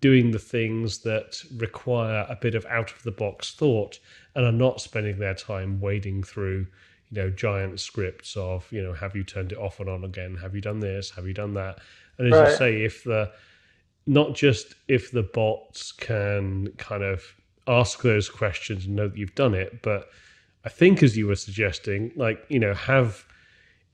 doing 0.00 0.32
the 0.32 0.38
things 0.38 0.98
that 0.98 1.42
require 1.56 2.26
a 2.28 2.36
bit 2.36 2.54
of 2.54 2.66
out 2.66 2.92
of 2.92 3.02
the 3.04 3.12
box 3.12 3.52
thought 3.52 3.98
and 4.34 4.44
are 4.44 4.52
not 4.52 4.80
spending 4.80 5.18
their 5.18 5.34
time 5.34 5.80
wading 5.80 6.22
through 6.22 6.66
you 7.08 7.22
know 7.22 7.30
giant 7.30 7.80
scripts 7.80 8.36
of 8.36 8.70
you 8.70 8.82
know 8.82 8.92
have 8.92 9.16
you 9.16 9.24
turned 9.24 9.52
it 9.52 9.58
off 9.58 9.80
and 9.80 9.88
on 9.88 10.04
again? 10.04 10.36
Have 10.36 10.54
you 10.54 10.60
done 10.60 10.80
this? 10.80 11.10
Have 11.10 11.26
you 11.26 11.32
done 11.32 11.54
that? 11.54 11.78
And 12.18 12.26
as 12.26 12.32
right. 12.38 12.50
you 12.50 12.56
say 12.56 12.82
if 12.82 13.04
the 13.04 13.32
not 14.06 14.34
just 14.34 14.74
if 14.88 15.10
the 15.10 15.22
bots 15.22 15.92
can 15.92 16.68
kind 16.78 17.02
of 17.02 17.22
ask 17.66 18.02
those 18.02 18.28
questions 18.28 18.86
and 18.86 18.96
know 18.96 19.08
that 19.08 19.18
you've 19.18 19.34
done 19.34 19.54
it, 19.54 19.82
but 19.82 20.08
I 20.64 20.68
think 20.68 21.02
as 21.02 21.16
you 21.16 21.26
were 21.26 21.36
suggesting, 21.36 22.12
like, 22.16 22.44
you 22.48 22.58
know, 22.58 22.74
have 22.74 23.24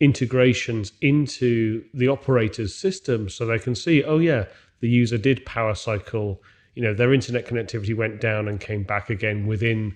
integrations 0.00 0.92
into 1.00 1.85
the 1.95 2.09
operator's 2.09 2.75
system 2.75 3.28
so 3.28 3.47
they 3.47 3.59
can 3.59 3.75
see, 3.75 4.02
oh 4.02 4.19
yeah, 4.19 4.47
the 4.81 4.88
user 4.88 5.16
did 5.16 5.45
power 5.47 5.75
cycle, 5.75 6.42
you 6.75 6.83
know, 6.83 6.92
their 6.92 7.14
internet 7.14 7.47
connectivity 7.47 7.95
went 7.95 8.21
down 8.21 8.49
and 8.49 8.61
came 8.61 8.83
back 8.83 9.11
again 9.11 9.47
within 9.47 9.95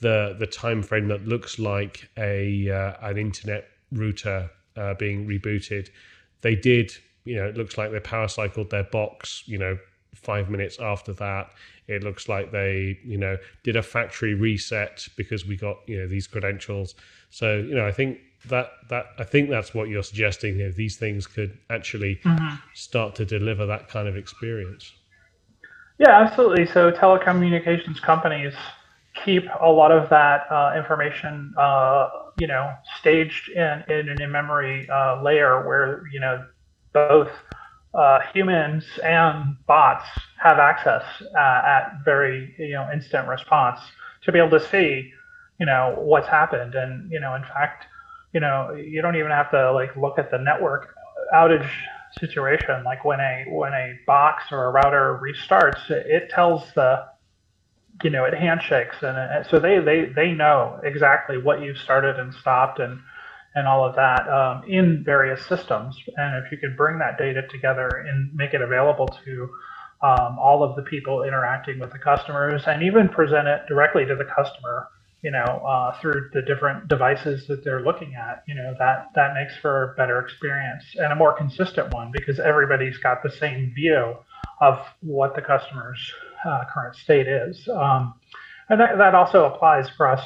the 0.00 0.36
the 0.38 0.46
time 0.46 0.82
frame 0.82 1.08
that 1.08 1.26
looks 1.26 1.58
like 1.58 2.08
a 2.18 2.70
uh, 2.70 3.08
an 3.08 3.18
internet 3.18 3.68
router 3.92 4.50
uh, 4.76 4.94
being 4.94 5.26
rebooted. 5.26 5.88
They 6.40 6.54
did 6.54 6.92
you 7.24 7.36
know, 7.36 7.46
it 7.46 7.56
looks 7.56 7.78
like 7.78 7.90
they 7.90 8.00
power 8.00 8.28
cycled 8.28 8.70
their 8.70 8.84
box, 8.84 9.42
you 9.46 9.58
know, 9.58 9.78
five 10.14 10.50
minutes 10.50 10.78
after 10.78 11.12
that. 11.14 11.50
It 11.86 12.02
looks 12.02 12.28
like 12.28 12.50
they, 12.50 12.98
you 13.04 13.18
know, 13.18 13.36
did 13.62 13.76
a 13.76 13.82
factory 13.82 14.34
reset 14.34 15.06
because 15.16 15.46
we 15.46 15.56
got, 15.56 15.76
you 15.86 16.00
know, 16.00 16.08
these 16.08 16.26
credentials. 16.26 16.94
So, 17.30 17.56
you 17.56 17.74
know, 17.74 17.86
I 17.86 17.92
think 17.92 18.18
that 18.48 18.70
that 18.90 19.06
I 19.18 19.24
think 19.24 19.50
that's 19.50 19.74
what 19.74 19.88
you're 19.88 20.02
suggesting 20.02 20.54
here. 20.54 20.70
These 20.70 20.96
things 20.96 21.26
could 21.26 21.58
actually 21.70 22.16
mm-hmm. 22.24 22.56
start 22.74 23.14
to 23.16 23.24
deliver 23.24 23.66
that 23.66 23.88
kind 23.88 24.08
of 24.08 24.16
experience. 24.16 24.92
Yeah, 25.98 26.10
absolutely. 26.10 26.66
So 26.66 26.90
telecommunications 26.90 28.00
companies 28.02 28.54
keep 29.24 29.44
a 29.60 29.70
lot 29.70 29.92
of 29.92 30.10
that 30.10 30.50
uh, 30.50 30.74
information, 30.76 31.54
uh, 31.56 32.08
you 32.38 32.46
know, 32.46 32.70
staged 32.98 33.50
in 33.50 33.84
in 33.88 34.08
an 34.08 34.20
in-memory 34.20 34.88
uh, 34.90 35.22
layer 35.22 35.66
where 35.66 36.02
you 36.12 36.20
know 36.20 36.44
both 36.94 37.28
uh, 37.92 38.20
humans 38.32 38.84
and 39.04 39.56
bots 39.66 40.06
have 40.42 40.58
access 40.58 41.04
uh, 41.36 41.62
at 41.64 41.98
very 42.04 42.54
you 42.58 42.72
know 42.72 42.88
instant 42.92 43.28
response 43.28 43.80
to 44.22 44.32
be 44.32 44.38
able 44.38 44.58
to 44.58 44.66
see 44.68 45.12
you 45.60 45.66
know 45.66 45.94
what's 45.98 46.28
happened. 46.28 46.74
And 46.74 47.10
you 47.10 47.20
know 47.20 47.34
in 47.34 47.42
fact 47.42 47.86
you 48.32 48.40
know 48.40 48.72
you 48.72 49.02
don't 49.02 49.16
even 49.16 49.30
have 49.30 49.50
to 49.50 49.72
like 49.72 49.94
look 49.96 50.18
at 50.18 50.30
the 50.30 50.38
network 50.38 50.94
outage 51.34 51.70
situation. 52.18 52.82
Like 52.84 53.04
when 53.04 53.20
a 53.20 53.44
when 53.48 53.72
a 53.72 53.98
box 54.06 54.44
or 54.50 54.66
a 54.66 54.70
router 54.70 55.20
restarts 55.22 55.90
it, 55.90 56.06
it 56.06 56.30
tells 56.30 56.72
the 56.74 57.06
you 58.02 58.10
know 58.10 58.24
it 58.24 58.34
handshakes. 58.34 58.96
And 59.02 59.16
it, 59.16 59.46
so 59.50 59.58
they 59.58 59.78
they 59.78 60.06
they 60.06 60.32
know 60.32 60.80
exactly 60.82 61.38
what 61.38 61.62
you've 61.62 61.78
started 61.78 62.18
and 62.18 62.34
stopped 62.34 62.80
and 62.80 62.98
and 63.54 63.68
all 63.68 63.84
of 63.84 63.94
that 63.94 64.28
um, 64.28 64.64
in 64.68 65.02
various 65.04 65.44
systems. 65.46 65.96
And 66.16 66.44
if 66.44 66.50
you 66.50 66.58
could 66.58 66.76
bring 66.76 66.98
that 66.98 67.18
data 67.18 67.42
together 67.48 67.88
and 68.08 68.34
make 68.34 68.52
it 68.52 68.60
available 68.60 69.08
to 69.24 69.48
um, 70.02 70.38
all 70.38 70.62
of 70.62 70.76
the 70.76 70.82
people 70.82 71.22
interacting 71.22 71.78
with 71.78 71.92
the 71.92 71.98
customers, 71.98 72.62
and 72.66 72.82
even 72.82 73.08
present 73.08 73.48
it 73.48 73.62
directly 73.68 74.04
to 74.04 74.14
the 74.14 74.24
customer, 74.24 74.88
you 75.22 75.30
know, 75.30 75.62
uh, 75.66 75.98
through 76.00 76.28
the 76.34 76.42
different 76.42 76.88
devices 76.88 77.46
that 77.46 77.64
they're 77.64 77.80
looking 77.80 78.14
at, 78.14 78.42
you 78.46 78.54
know, 78.54 78.74
that 78.78 79.08
that 79.14 79.32
makes 79.32 79.56
for 79.62 79.92
a 79.92 79.96
better 79.96 80.18
experience 80.18 80.84
and 80.96 81.10
a 81.10 81.16
more 81.16 81.32
consistent 81.32 81.90
one 81.94 82.10
because 82.12 82.38
everybody's 82.38 82.98
got 82.98 83.22
the 83.22 83.30
same 83.30 83.72
view 83.74 84.14
of 84.60 84.78
what 85.00 85.34
the 85.34 85.40
customer's 85.40 86.12
uh, 86.44 86.64
current 86.72 86.94
state 86.96 87.26
is. 87.26 87.66
Um, 87.68 88.14
and 88.68 88.78
that, 88.80 88.98
that 88.98 89.14
also 89.14 89.46
applies 89.46 89.88
for 89.96 90.06
us, 90.06 90.22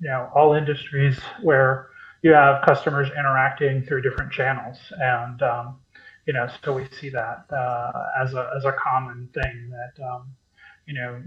you 0.00 0.08
know, 0.08 0.28
all 0.34 0.54
industries 0.54 1.20
where 1.42 1.89
you 2.22 2.32
have 2.32 2.64
customers 2.64 3.08
interacting 3.18 3.82
through 3.82 4.02
different 4.02 4.32
channels, 4.32 4.78
and 5.00 5.42
um, 5.42 5.78
you 6.26 6.32
know, 6.32 6.48
so 6.62 6.74
we 6.74 6.86
see 7.00 7.08
that 7.10 7.46
uh, 7.52 7.92
as 8.22 8.34
a 8.34 8.50
as 8.56 8.64
a 8.64 8.72
common 8.72 9.28
thing 9.34 9.70
that 9.70 10.04
um, 10.04 10.28
you 10.86 10.94
know 10.94 11.22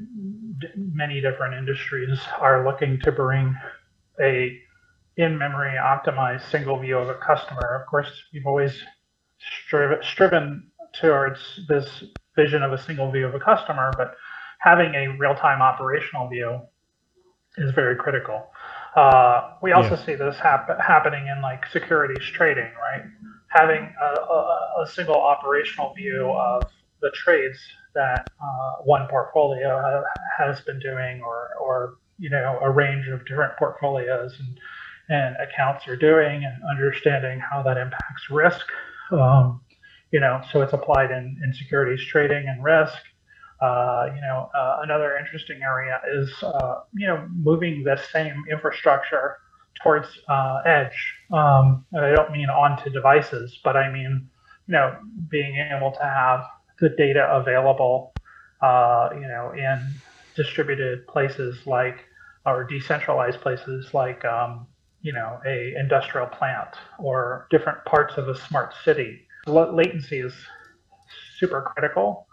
d- 0.60 0.68
many 0.76 1.22
different 1.22 1.56
industries 1.56 2.20
are 2.40 2.66
looking 2.66 3.00
to 3.02 3.12
bring 3.12 3.56
a 4.22 4.60
in-memory 5.18 5.78
optimized 5.80 6.50
single 6.50 6.80
view 6.80 6.98
of 6.98 7.10
a 7.10 7.16
customer. 7.16 7.80
Of 7.82 7.88
course, 7.88 8.10
we've 8.34 8.46
always 8.46 8.84
striven, 9.66 10.00
striven 10.04 10.72
towards 11.00 11.40
this 11.68 12.04
vision 12.36 12.64
of 12.64 12.74
a 12.74 12.78
single 12.78 13.12
view 13.12 13.28
of 13.28 13.36
a 13.36 13.40
customer, 13.40 13.92
but 13.98 14.16
having 14.60 14.96
a 14.96 15.16
real-time 15.20 15.62
operational 15.62 16.28
view 16.30 16.62
is 17.58 17.72
very 17.72 17.96
critical. 17.96 18.48
Uh, 18.96 19.56
we 19.62 19.72
also 19.72 19.96
yeah. 19.96 20.06
see 20.06 20.16
this 20.16 20.38
hap- 20.38 20.80
happening 20.80 21.28
in 21.28 21.42
like 21.42 21.66
securities 21.72 22.24
trading, 22.26 22.72
right? 22.80 23.04
Having 23.48 23.94
a, 24.00 24.06
a, 24.06 24.84
a, 24.84 24.88
single 24.88 25.16
operational 25.16 25.94
view 25.94 26.32
of 26.32 26.64
the 27.02 27.10
trades 27.12 27.58
that 27.96 28.30
uh, 28.42 28.84
one 28.84 29.08
portfolio 29.10 30.04
has 30.38 30.62
been 30.62 30.80
doing, 30.80 31.22
or 31.24 31.50
or 31.60 31.98
you 32.20 32.30
know 32.30 32.60
a 32.62 32.70
range 32.70 33.08
of 33.08 33.26
different 33.26 33.58
portfolios 33.58 34.40
and 34.40 34.60
and 35.10 35.36
accounts 35.38 35.88
are 35.88 35.96
doing, 35.96 36.44
and 36.44 36.62
understanding 36.70 37.40
how 37.40 37.64
that 37.64 37.78
impacts 37.78 38.30
risk. 38.30 38.66
Um, 39.12 39.62
you 40.12 40.20
know, 40.20 40.42
so 40.52 40.62
it's 40.62 40.74
applied 40.74 41.10
in, 41.10 41.40
in 41.44 41.54
securities 41.54 42.06
trading 42.06 42.48
and 42.48 42.64
risk. 42.64 42.94
Uh, 43.63 44.12
you 44.13 44.20
know, 44.20 44.50
uh, 44.53 44.79
another 44.82 45.15
interesting 45.15 45.62
area 45.63 46.01
is, 46.13 46.29
uh, 46.43 46.82
you 46.93 47.08
know, 47.08 47.25
moving 47.34 47.82
the 47.82 47.98
same 48.12 48.43
infrastructure 48.51 49.38
towards 49.82 50.10
uh, 50.27 50.62
edge. 50.65 51.15
Um, 51.32 51.86
I 51.98 52.10
don't 52.10 52.32
mean 52.34 52.50
onto 52.50 52.89
devices, 52.89 53.58
but 53.63 53.77
I 53.77 53.89
mean, 53.89 54.29
you 54.67 54.74
know, 54.74 54.98
being 55.29 55.55
able 55.55 55.93
to 55.93 56.03
have 56.03 56.43
the 56.82 56.89
data 56.89 57.25
available, 57.32 58.13
you 58.62 59.27
know, 59.32 59.53
in 59.55 59.93
distributed 60.36 61.08
places 61.08 61.65
like, 61.65 62.00
or 62.46 62.65
decentralized 62.65 63.39
places 63.39 63.93
like, 63.93 64.25
um, 64.25 64.67
you 65.03 65.13
know, 65.13 65.39
a 65.46 65.74
industrial 65.79 66.27
plant 66.27 66.75
or 67.00 67.48
different 67.50 67.77
parts 67.86 68.17
of 68.17 68.27
a 68.27 68.38
smart 68.38 68.74
city. 68.84 69.22
Latency 69.48 70.20
is 70.20 70.34
super 71.38 71.62
critical 71.62 72.27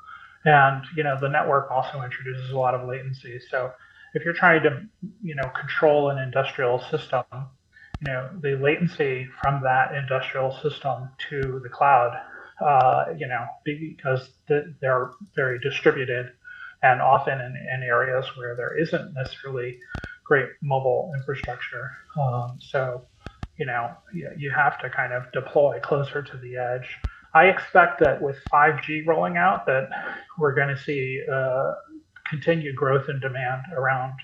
and 0.44 0.84
you 0.96 1.02
know 1.02 1.18
the 1.20 1.28
network 1.28 1.70
also 1.70 2.02
introduces 2.02 2.50
a 2.50 2.58
lot 2.58 2.74
of 2.74 2.88
latency. 2.88 3.38
So 3.50 3.72
if 4.14 4.24
you're 4.24 4.34
trying 4.34 4.62
to 4.62 4.82
you 5.22 5.34
know 5.34 5.50
control 5.58 6.10
an 6.10 6.18
industrial 6.18 6.80
system, 6.90 7.24
you 8.00 8.12
know 8.12 8.30
the 8.40 8.56
latency 8.56 9.28
from 9.40 9.62
that 9.62 9.94
industrial 9.94 10.52
system 10.62 11.10
to 11.28 11.60
the 11.62 11.68
cloud, 11.68 12.18
uh, 12.64 13.12
you 13.16 13.26
know 13.26 13.46
because 13.64 14.30
they're 14.80 15.10
very 15.34 15.58
distributed 15.60 16.32
and 16.82 17.02
often 17.02 17.38
in, 17.40 17.56
in 17.74 17.82
areas 17.82 18.24
where 18.36 18.56
there 18.56 18.76
isn't 18.78 19.12
necessarily 19.14 19.78
great 20.24 20.48
mobile 20.62 21.12
infrastructure. 21.16 21.90
Um, 22.18 22.58
so 22.60 23.06
you 23.58 23.66
know 23.66 23.90
you, 24.14 24.30
you 24.38 24.50
have 24.50 24.80
to 24.80 24.88
kind 24.88 25.12
of 25.12 25.30
deploy 25.32 25.78
closer 25.80 26.22
to 26.22 26.36
the 26.38 26.56
edge. 26.56 26.96
I 27.34 27.46
expect 27.46 28.00
that 28.00 28.20
with 28.20 28.36
5G 28.52 29.06
rolling 29.06 29.36
out, 29.36 29.66
that 29.66 29.88
we're 30.38 30.54
going 30.54 30.74
to 30.74 30.78
see 30.78 31.22
uh, 31.32 31.74
continued 32.28 32.76
growth 32.76 33.08
in 33.08 33.20
demand 33.20 33.62
around 33.72 34.14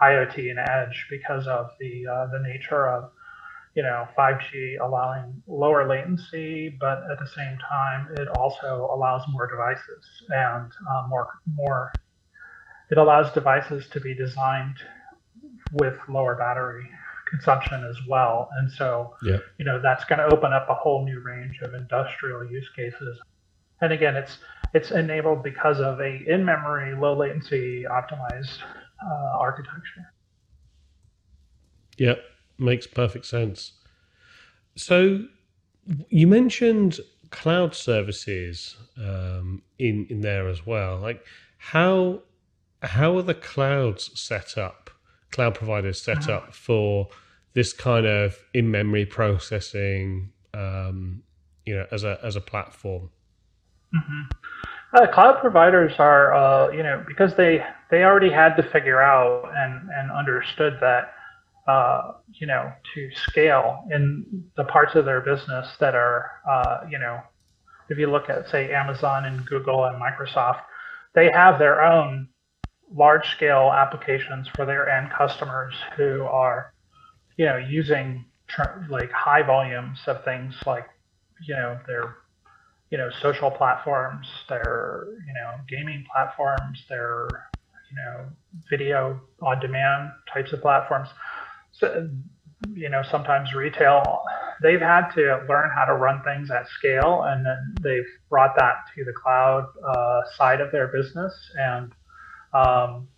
IoT 0.00 0.50
and 0.50 0.58
edge 0.58 1.06
because 1.10 1.46
of 1.46 1.70
the 1.80 2.06
uh, 2.06 2.26
the 2.26 2.40
nature 2.40 2.88
of 2.88 3.10
you 3.74 3.82
know 3.82 4.06
5G 4.16 4.80
allowing 4.80 5.42
lower 5.46 5.88
latency, 5.88 6.76
but 6.80 7.02
at 7.10 7.18
the 7.18 7.26
same 7.26 7.58
time 7.68 8.08
it 8.16 8.28
also 8.36 8.90
allows 8.92 9.22
more 9.28 9.48
devices 9.48 10.04
and 10.28 10.70
uh, 10.90 11.06
more 11.08 11.28
more. 11.54 11.92
It 12.90 12.98
allows 12.98 13.32
devices 13.32 13.88
to 13.92 14.00
be 14.00 14.14
designed 14.14 14.76
with 15.72 15.96
lower 16.08 16.36
battery 16.36 16.88
consumption 17.32 17.84
as 17.84 17.96
well. 18.06 18.48
And 18.58 18.70
so, 18.70 19.14
yeah. 19.22 19.38
you 19.58 19.64
know, 19.64 19.80
that's 19.80 20.04
going 20.04 20.18
to 20.18 20.26
open 20.26 20.52
up 20.52 20.68
a 20.68 20.74
whole 20.74 21.04
new 21.04 21.20
range 21.20 21.60
of 21.62 21.74
industrial 21.74 22.44
use 22.44 22.68
cases. 22.76 23.18
And 23.80 23.92
again, 23.92 24.16
it's 24.16 24.38
it's 24.74 24.90
enabled 24.90 25.42
because 25.42 25.80
of 25.80 26.00
a 26.00 26.22
in-memory, 26.26 26.94
low 26.94 27.14
latency 27.14 27.84
optimized 27.84 28.58
uh, 29.04 29.38
architecture. 29.38 30.12
Yeah, 31.98 32.14
makes 32.58 32.86
perfect 32.86 33.26
sense. 33.26 33.72
So, 34.76 35.24
you 36.08 36.26
mentioned 36.26 37.00
cloud 37.30 37.74
services 37.74 38.76
um, 38.96 39.62
in 39.78 40.06
in 40.10 40.20
there 40.20 40.48
as 40.48 40.64
well. 40.66 40.98
Like 40.98 41.24
how 41.58 42.22
how 42.82 43.16
are 43.16 43.22
the 43.22 43.34
clouds 43.34 44.10
set 44.14 44.56
up? 44.56 44.81
Cloud 45.32 45.54
providers 45.54 46.00
set 46.00 46.18
uh-huh. 46.18 46.32
up 46.32 46.54
for 46.54 47.08
this 47.54 47.72
kind 47.72 48.06
of 48.06 48.38
in 48.54 48.70
memory 48.70 49.06
processing, 49.06 50.30
um, 50.54 51.22
you 51.66 51.74
know, 51.74 51.86
as 51.90 52.04
a 52.04 52.18
as 52.22 52.36
a 52.36 52.40
platform. 52.40 53.10
Mm-hmm. 53.94 54.22
Uh, 54.94 55.06
cloud 55.12 55.40
providers 55.40 55.92
are, 55.98 56.34
uh, 56.34 56.70
you 56.70 56.82
know, 56.82 57.02
because 57.06 57.34
they 57.36 57.64
they 57.90 58.04
already 58.04 58.30
had 58.30 58.54
to 58.56 58.62
figure 58.62 59.00
out 59.00 59.50
and 59.54 59.88
and 59.90 60.10
understood 60.10 60.76
that, 60.80 61.14
uh, 61.66 62.12
you 62.34 62.46
know, 62.46 62.70
to 62.94 63.10
scale 63.14 63.84
in 63.90 64.44
the 64.56 64.64
parts 64.64 64.94
of 64.94 65.04
their 65.04 65.20
business 65.20 65.66
that 65.80 65.94
are, 65.94 66.30
uh, 66.48 66.80
you 66.90 66.98
know, 66.98 67.20
if 67.88 67.98
you 67.98 68.10
look 68.10 68.28
at 68.28 68.48
say 68.50 68.72
Amazon 68.72 69.24
and 69.24 69.46
Google 69.46 69.84
and 69.84 69.96
Microsoft, 70.00 70.60
they 71.14 71.30
have 71.32 71.58
their 71.58 71.82
own 71.82 72.28
large 72.94 73.26
scale 73.30 73.72
applications 73.72 74.48
for 74.48 74.66
their 74.66 74.88
end 74.88 75.10
customers 75.10 75.74
who 75.96 76.22
are 76.22 76.72
you 77.36 77.46
know, 77.46 77.56
using 77.56 78.24
tr- 78.48 78.84
like 78.88 79.10
high 79.10 79.42
volumes 79.42 79.98
of 80.06 80.24
things 80.24 80.54
like, 80.66 80.86
you 81.46 81.54
know, 81.54 81.78
their, 81.86 82.16
you 82.90 82.98
know, 82.98 83.10
social 83.20 83.50
platforms, 83.50 84.26
their, 84.48 85.06
you 85.26 85.32
know, 85.34 85.54
gaming 85.68 86.04
platforms, 86.12 86.84
their, 86.88 87.26
you 87.90 87.96
know, 87.96 88.26
video 88.70 89.20
on 89.40 89.60
demand 89.60 90.10
types 90.32 90.52
of 90.52 90.60
platforms. 90.60 91.08
So, 91.72 92.10
you 92.74 92.88
know, 92.90 93.02
sometimes 93.10 93.54
retail, 93.54 94.22
they've 94.62 94.80
had 94.80 95.10
to 95.14 95.44
learn 95.48 95.70
how 95.74 95.84
to 95.86 95.94
run 95.94 96.22
things 96.22 96.50
at 96.50 96.68
scale, 96.68 97.22
and 97.26 97.44
then 97.44 97.74
they've 97.82 98.06
brought 98.28 98.54
that 98.56 98.74
to 98.94 99.04
the 99.04 99.12
cloud 99.12 99.66
uh, 99.84 100.20
side 100.36 100.60
of 100.60 100.70
their 100.70 100.88
business, 100.88 101.32
and 101.58 101.92
um, 102.54 103.08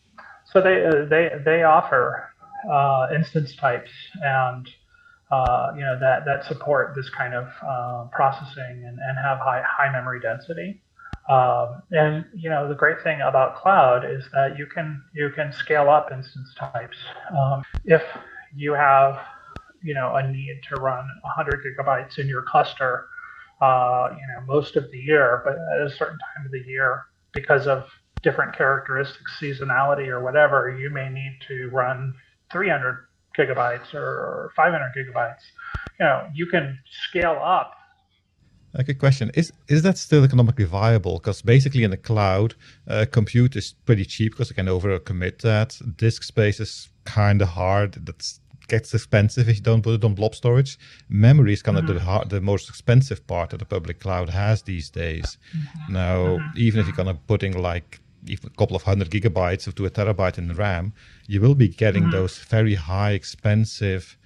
so 0.52 0.60
they 0.60 0.84
uh, 0.84 1.06
they 1.08 1.30
they 1.44 1.62
offer 1.62 2.30
uh, 2.70 3.08
instance 3.14 3.54
types 3.56 3.90
and 4.22 4.68
uh, 5.30 5.72
you 5.74 5.82
know 5.82 5.98
that 5.98 6.24
that 6.24 6.44
support 6.44 6.94
this 6.94 7.10
kind 7.10 7.34
of 7.34 7.48
uh, 7.66 8.04
processing 8.12 8.84
and, 8.86 8.98
and 8.98 9.18
have 9.18 9.38
high 9.38 9.62
high 9.66 9.90
memory 9.90 10.20
density. 10.20 10.80
Um, 11.28 11.82
and 11.90 12.26
you 12.34 12.50
know 12.50 12.68
the 12.68 12.74
great 12.74 13.02
thing 13.02 13.20
about 13.22 13.56
cloud 13.56 14.04
is 14.04 14.24
that 14.32 14.58
you 14.58 14.66
can 14.66 15.02
you 15.14 15.30
can 15.34 15.52
scale 15.52 15.88
up 15.88 16.12
instance 16.12 16.54
types. 16.58 16.98
Um, 17.36 17.62
if 17.84 18.02
you 18.54 18.74
have 18.74 19.18
you 19.82 19.94
know 19.94 20.14
a 20.16 20.30
need 20.30 20.60
to 20.68 20.76
run 20.80 21.08
100 21.22 21.64
gigabytes 21.64 22.18
in 22.18 22.28
your 22.28 22.42
cluster, 22.42 23.06
uh, 23.62 24.10
you 24.12 24.26
know 24.28 24.46
most 24.46 24.76
of 24.76 24.90
the 24.90 24.98
year, 24.98 25.42
but 25.44 25.54
at 25.54 25.86
a 25.86 25.90
certain 25.90 26.18
time 26.18 26.46
of 26.46 26.52
the 26.52 26.62
year 26.66 27.04
because 27.32 27.66
of 27.66 27.84
different 28.24 28.56
characteristics, 28.56 29.30
seasonality 29.40 30.08
or 30.08 30.20
whatever, 30.20 30.76
you 30.76 30.90
may 30.90 31.08
need 31.08 31.38
to 31.46 31.68
run 31.70 32.14
300 32.50 33.06
gigabytes 33.38 33.94
or 33.94 34.50
500 34.56 34.92
gigabytes. 34.96 35.44
You 36.00 36.06
know, 36.06 36.28
you 36.34 36.46
can 36.46 36.78
scale 37.08 37.38
up. 37.42 37.72
A 38.76 38.82
good 38.82 38.98
question. 38.98 39.30
Is 39.34 39.52
is 39.68 39.82
that 39.82 39.96
still 39.98 40.24
economically 40.24 40.64
viable? 40.64 41.18
Because 41.18 41.42
basically 41.42 41.84
in 41.84 41.92
the 41.92 41.96
cloud, 41.96 42.56
uh, 42.88 43.06
compute 43.18 43.54
is 43.54 43.74
pretty 43.84 44.04
cheap 44.04 44.32
because 44.32 44.50
you 44.50 44.56
can 44.56 44.66
overcommit 44.66 45.38
that. 45.42 45.78
Disk 45.96 46.24
space 46.24 46.58
is 46.58 46.88
kind 47.04 47.40
of 47.40 47.48
hard. 47.48 47.92
That 48.06 48.20
gets 48.66 48.92
expensive 48.92 49.48
if 49.48 49.56
you 49.56 49.62
don't 49.62 49.82
put 49.82 49.94
it 49.94 50.04
on 50.04 50.14
blob 50.14 50.34
storage. 50.34 50.76
Memory 51.08 51.52
is 51.52 51.62
kind 51.62 51.78
of 51.78 51.84
mm-hmm. 51.84 51.94
the 51.94 52.00
hard, 52.00 52.30
the 52.30 52.40
most 52.40 52.68
expensive 52.68 53.24
part 53.28 53.50
that 53.50 53.58
the 53.58 53.64
public 53.64 54.00
cloud 54.00 54.28
has 54.30 54.62
these 54.62 54.90
days. 54.90 55.38
Mm-hmm. 55.56 55.92
Now, 55.92 56.16
mm-hmm. 56.16 56.58
even 56.58 56.80
if 56.80 56.86
you're 56.86 56.96
kind 56.96 57.08
of 57.08 57.24
putting 57.28 57.52
like 57.56 58.00
even 58.26 58.50
a 58.52 58.56
couple 58.56 58.76
of 58.76 58.82
hundred 58.82 59.10
gigabytes 59.10 59.66
of 59.66 59.74
to 59.76 59.86
a 59.86 59.90
terabyte 59.90 60.38
in 60.38 60.52
RAM, 60.54 60.92
you 61.26 61.40
will 61.40 61.54
be 61.54 61.68
getting 61.68 62.04
mm-hmm. 62.04 62.12
those 62.12 62.38
very 62.38 62.74
high, 62.74 63.12
expensive 63.12 64.16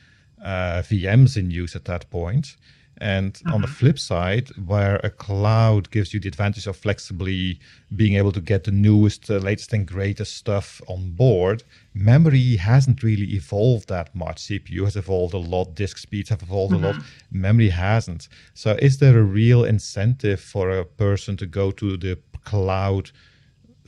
uh, 0.42 0.82
VMs 0.82 1.36
in 1.36 1.50
use 1.50 1.74
at 1.74 1.84
that 1.86 2.08
point. 2.10 2.56
And 3.00 3.34
mm-hmm. 3.34 3.54
on 3.54 3.60
the 3.60 3.68
mm-hmm. 3.68 3.74
flip 3.74 3.98
side, 3.98 4.48
where 4.66 4.96
a 5.04 5.10
cloud 5.10 5.90
gives 5.92 6.12
you 6.12 6.18
the 6.18 6.26
advantage 6.26 6.66
of 6.66 6.76
flexibly 6.76 7.60
being 7.94 8.16
able 8.16 8.32
to 8.32 8.40
get 8.40 8.64
the 8.64 8.72
newest, 8.72 9.30
uh, 9.30 9.36
latest, 9.36 9.72
and 9.72 9.86
greatest 9.86 10.36
stuff 10.36 10.80
on 10.88 11.12
board, 11.12 11.62
memory 11.94 12.56
hasn't 12.56 13.04
really 13.04 13.34
evolved 13.34 13.88
that 13.88 14.12
much. 14.16 14.38
CPU 14.42 14.84
has 14.84 14.96
evolved 14.96 15.34
a 15.34 15.38
lot, 15.38 15.76
disk 15.76 15.98
speeds 15.98 16.28
have 16.30 16.42
evolved 16.42 16.74
mm-hmm. 16.74 16.84
a 16.84 16.86
lot, 16.88 16.96
mm-hmm. 16.96 17.40
memory 17.40 17.68
hasn't. 17.68 18.26
So, 18.54 18.76
is 18.82 18.98
there 18.98 19.16
a 19.16 19.22
real 19.22 19.64
incentive 19.64 20.40
for 20.40 20.70
a 20.70 20.84
person 20.84 21.36
to 21.36 21.46
go 21.46 21.70
to 21.70 21.96
the 21.96 22.18
cloud 22.44 23.12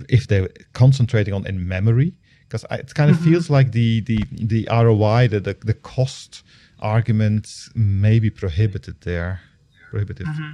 if 0.09 0.27
they're 0.27 0.49
concentrating 0.73 1.35
on 1.35 1.47
in 1.47 1.67
memory 1.67 2.13
because 2.49 2.65
it 2.71 2.95
kind 2.95 3.11
of 3.11 3.17
mm-hmm. 3.17 3.31
feels 3.31 3.51
like 3.51 3.73
the 3.73 4.01
the 4.03 4.25
the 4.33 4.69
ROI 4.71 5.29
the, 5.29 5.41
the, 5.41 5.57
the 5.65 5.75
cost 5.75 6.43
argument 6.81 7.69
may 7.75 8.19
be 8.19 8.31
prohibited 8.31 9.01
there 9.03 9.41
prohibitive 9.91 10.27
mm-hmm. 10.27 10.53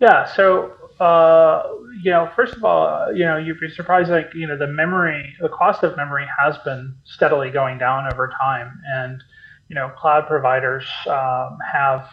yeah 0.00 0.24
so 0.24 0.72
uh, 1.00 1.62
you 2.02 2.10
know, 2.10 2.30
first 2.36 2.54
of 2.54 2.62
all, 2.62 3.10
you 3.12 3.24
know, 3.24 3.38
you'd 3.38 3.58
be 3.58 3.70
surprised. 3.70 4.10
Like, 4.10 4.32
you 4.34 4.46
know, 4.46 4.56
the 4.56 4.66
memory, 4.66 5.34
the 5.40 5.48
cost 5.48 5.82
of 5.82 5.96
memory 5.96 6.26
has 6.38 6.58
been 6.58 6.94
steadily 7.04 7.50
going 7.50 7.78
down 7.78 8.12
over 8.12 8.30
time, 8.38 8.80
and 8.84 9.22
you 9.68 9.74
know, 9.74 9.88
cloud 9.96 10.26
providers 10.26 10.84
um, 11.06 11.56
have, 11.72 12.06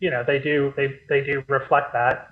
you 0.00 0.08
know, 0.08 0.22
they 0.24 0.38
do 0.38 0.72
they 0.76 1.00
they 1.08 1.24
do 1.24 1.42
reflect 1.48 1.92
that, 1.94 2.28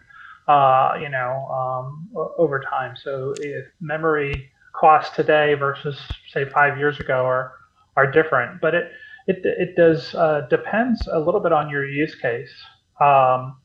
uh, 0.50 0.98
you 1.00 1.08
know, 1.08 1.46
um, 1.58 2.08
over 2.38 2.58
time. 2.58 2.96
So 2.96 3.34
if 3.38 3.66
memory 3.80 4.50
costs 4.72 5.14
today 5.14 5.54
versus 5.54 5.96
say 6.32 6.44
five 6.44 6.76
years 6.76 6.98
ago 6.98 7.24
are 7.24 7.52
are 7.96 8.10
different, 8.10 8.60
but 8.60 8.74
it 8.74 8.86
it 9.28 9.38
it 9.44 9.76
does 9.76 10.14
uh, 10.14 10.46
depends 10.50 11.06
a 11.06 11.20
little 11.20 11.40
bit 11.40 11.52
on 11.52 11.70
your 11.70 11.84
use 11.84 12.14
case. 12.16 12.52
Um, 13.00 13.58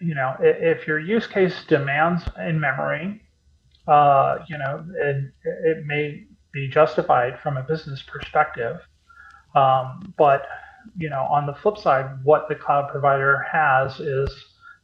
you 0.00 0.14
know, 0.14 0.34
if 0.40 0.86
your 0.86 0.98
use 0.98 1.26
case 1.26 1.64
demands 1.68 2.22
in 2.38 2.58
memory, 2.58 3.22
uh, 3.86 4.38
you 4.48 4.58
know, 4.58 4.84
it, 4.94 5.32
it 5.44 5.86
may 5.86 6.24
be 6.52 6.68
justified 6.68 7.38
from 7.42 7.56
a 7.56 7.62
business 7.62 8.02
perspective. 8.02 8.76
Um, 9.54 10.14
but, 10.18 10.42
you 10.96 11.08
know, 11.08 11.22
on 11.30 11.46
the 11.46 11.54
flip 11.54 11.78
side, 11.78 12.06
what 12.24 12.46
the 12.48 12.54
cloud 12.54 12.90
provider 12.90 13.44
has 13.50 14.00
is 14.00 14.30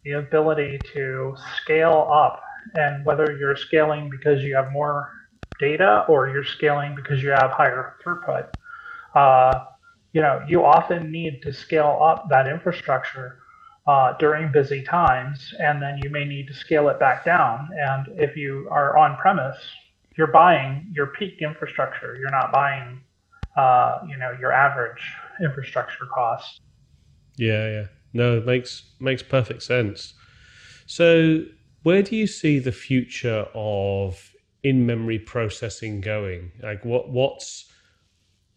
the 0.04 0.12
ability 0.12 0.80
to 0.94 1.36
scale 1.62 2.08
up. 2.12 2.42
And 2.74 3.04
whether 3.04 3.36
you're 3.36 3.56
scaling 3.56 4.08
because 4.10 4.42
you 4.42 4.54
have 4.54 4.70
more 4.72 5.10
data 5.58 6.04
or 6.08 6.28
you're 6.28 6.44
scaling 6.44 6.94
because 6.94 7.22
you 7.22 7.30
have 7.30 7.50
higher 7.50 7.96
throughput, 8.04 8.48
uh, 9.14 9.64
you 10.12 10.20
know, 10.20 10.44
you 10.46 10.64
often 10.64 11.10
need 11.10 11.42
to 11.42 11.52
scale 11.52 11.98
up 12.02 12.28
that 12.28 12.46
infrastructure 12.46 13.38
uh, 13.86 14.16
during 14.18 14.52
busy 14.52 14.82
times, 14.82 15.52
and 15.58 15.82
then 15.82 15.98
you 15.98 16.10
may 16.10 16.24
need 16.24 16.46
to 16.46 16.54
scale 16.54 16.88
it 16.88 17.00
back 17.00 17.24
down. 17.24 17.68
And 17.76 18.06
if 18.20 18.36
you 18.36 18.68
are 18.70 18.96
on 18.96 19.16
premise, 19.16 19.56
you're 20.16 20.28
buying 20.28 20.92
your 20.94 21.08
peak 21.08 21.40
infrastructure. 21.40 22.16
You're 22.16 22.30
not 22.30 22.52
buying, 22.52 23.00
uh, 23.56 24.00
you 24.08 24.16
know, 24.18 24.36
your 24.38 24.52
average 24.52 25.02
infrastructure 25.42 26.06
cost. 26.14 26.60
Yeah, 27.36 27.68
yeah. 27.68 27.86
No, 28.12 28.38
it 28.38 28.46
makes 28.46 28.84
makes 29.00 29.22
perfect 29.22 29.62
sense. 29.62 30.14
So, 30.86 31.44
where 31.82 32.02
do 32.02 32.16
you 32.16 32.26
see 32.26 32.58
the 32.58 32.72
future 32.72 33.46
of 33.54 34.32
in-memory 34.62 35.20
processing 35.20 36.00
going? 36.00 36.52
Like, 36.62 36.84
what 36.84 37.10
what's 37.10 37.66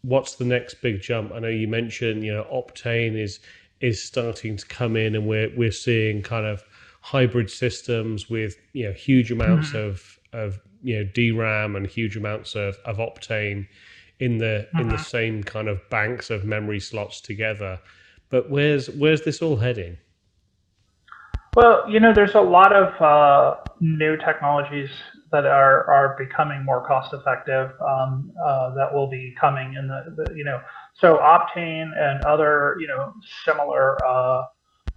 what's 0.02 0.36
the 0.36 0.44
next 0.44 0.80
big 0.82 1.00
jump? 1.00 1.32
I 1.32 1.40
know 1.40 1.48
you 1.48 1.68
mentioned, 1.68 2.24
you 2.24 2.32
know, 2.32 2.44
Optane 2.52 3.18
is 3.18 3.40
is 3.80 4.02
starting 4.02 4.56
to 4.56 4.66
come 4.66 4.96
in, 4.96 5.14
and 5.14 5.26
we're 5.26 5.50
we're 5.56 5.72
seeing 5.72 6.22
kind 6.22 6.46
of 6.46 6.62
hybrid 7.00 7.50
systems 7.50 8.28
with 8.28 8.56
you 8.72 8.84
know 8.84 8.92
huge 8.92 9.30
amounts 9.30 9.68
mm-hmm. 9.68 9.88
of 9.88 10.18
of 10.32 10.60
you 10.82 10.96
know 10.96 11.10
DRAM 11.14 11.76
and 11.76 11.86
huge 11.86 12.16
amounts 12.16 12.54
of, 12.54 12.76
of 12.84 12.98
Optane 12.98 13.66
in 14.18 14.38
the 14.38 14.68
in 14.78 14.88
the 14.88 14.94
mm-hmm. 14.94 15.02
same 15.02 15.42
kind 15.42 15.68
of 15.68 15.80
banks 15.90 16.30
of 16.30 16.44
memory 16.44 16.80
slots 16.80 17.20
together. 17.20 17.78
But 18.30 18.50
where's 18.50 18.88
where's 18.90 19.22
this 19.22 19.40
all 19.42 19.56
heading? 19.56 19.98
Well, 21.54 21.88
you 21.88 22.00
know, 22.00 22.12
there's 22.12 22.34
a 22.34 22.40
lot 22.40 22.74
of 22.74 23.00
uh, 23.00 23.60
new 23.80 24.16
technologies 24.16 24.90
that 25.32 25.46
are 25.46 25.84
are 25.90 26.16
becoming 26.18 26.64
more 26.64 26.86
cost 26.86 27.14
effective 27.14 27.70
um, 27.80 28.32
uh, 28.44 28.74
that 28.74 28.92
will 28.92 29.08
be 29.08 29.34
coming 29.40 29.74
in 29.74 29.88
the, 29.88 30.24
the 30.24 30.34
you 30.34 30.44
know 30.44 30.60
so 30.98 31.18
Optane 31.18 31.90
and 31.96 32.24
other, 32.24 32.76
you 32.80 32.86
know, 32.86 33.12
similar 33.44 33.98
uh, 34.04 34.44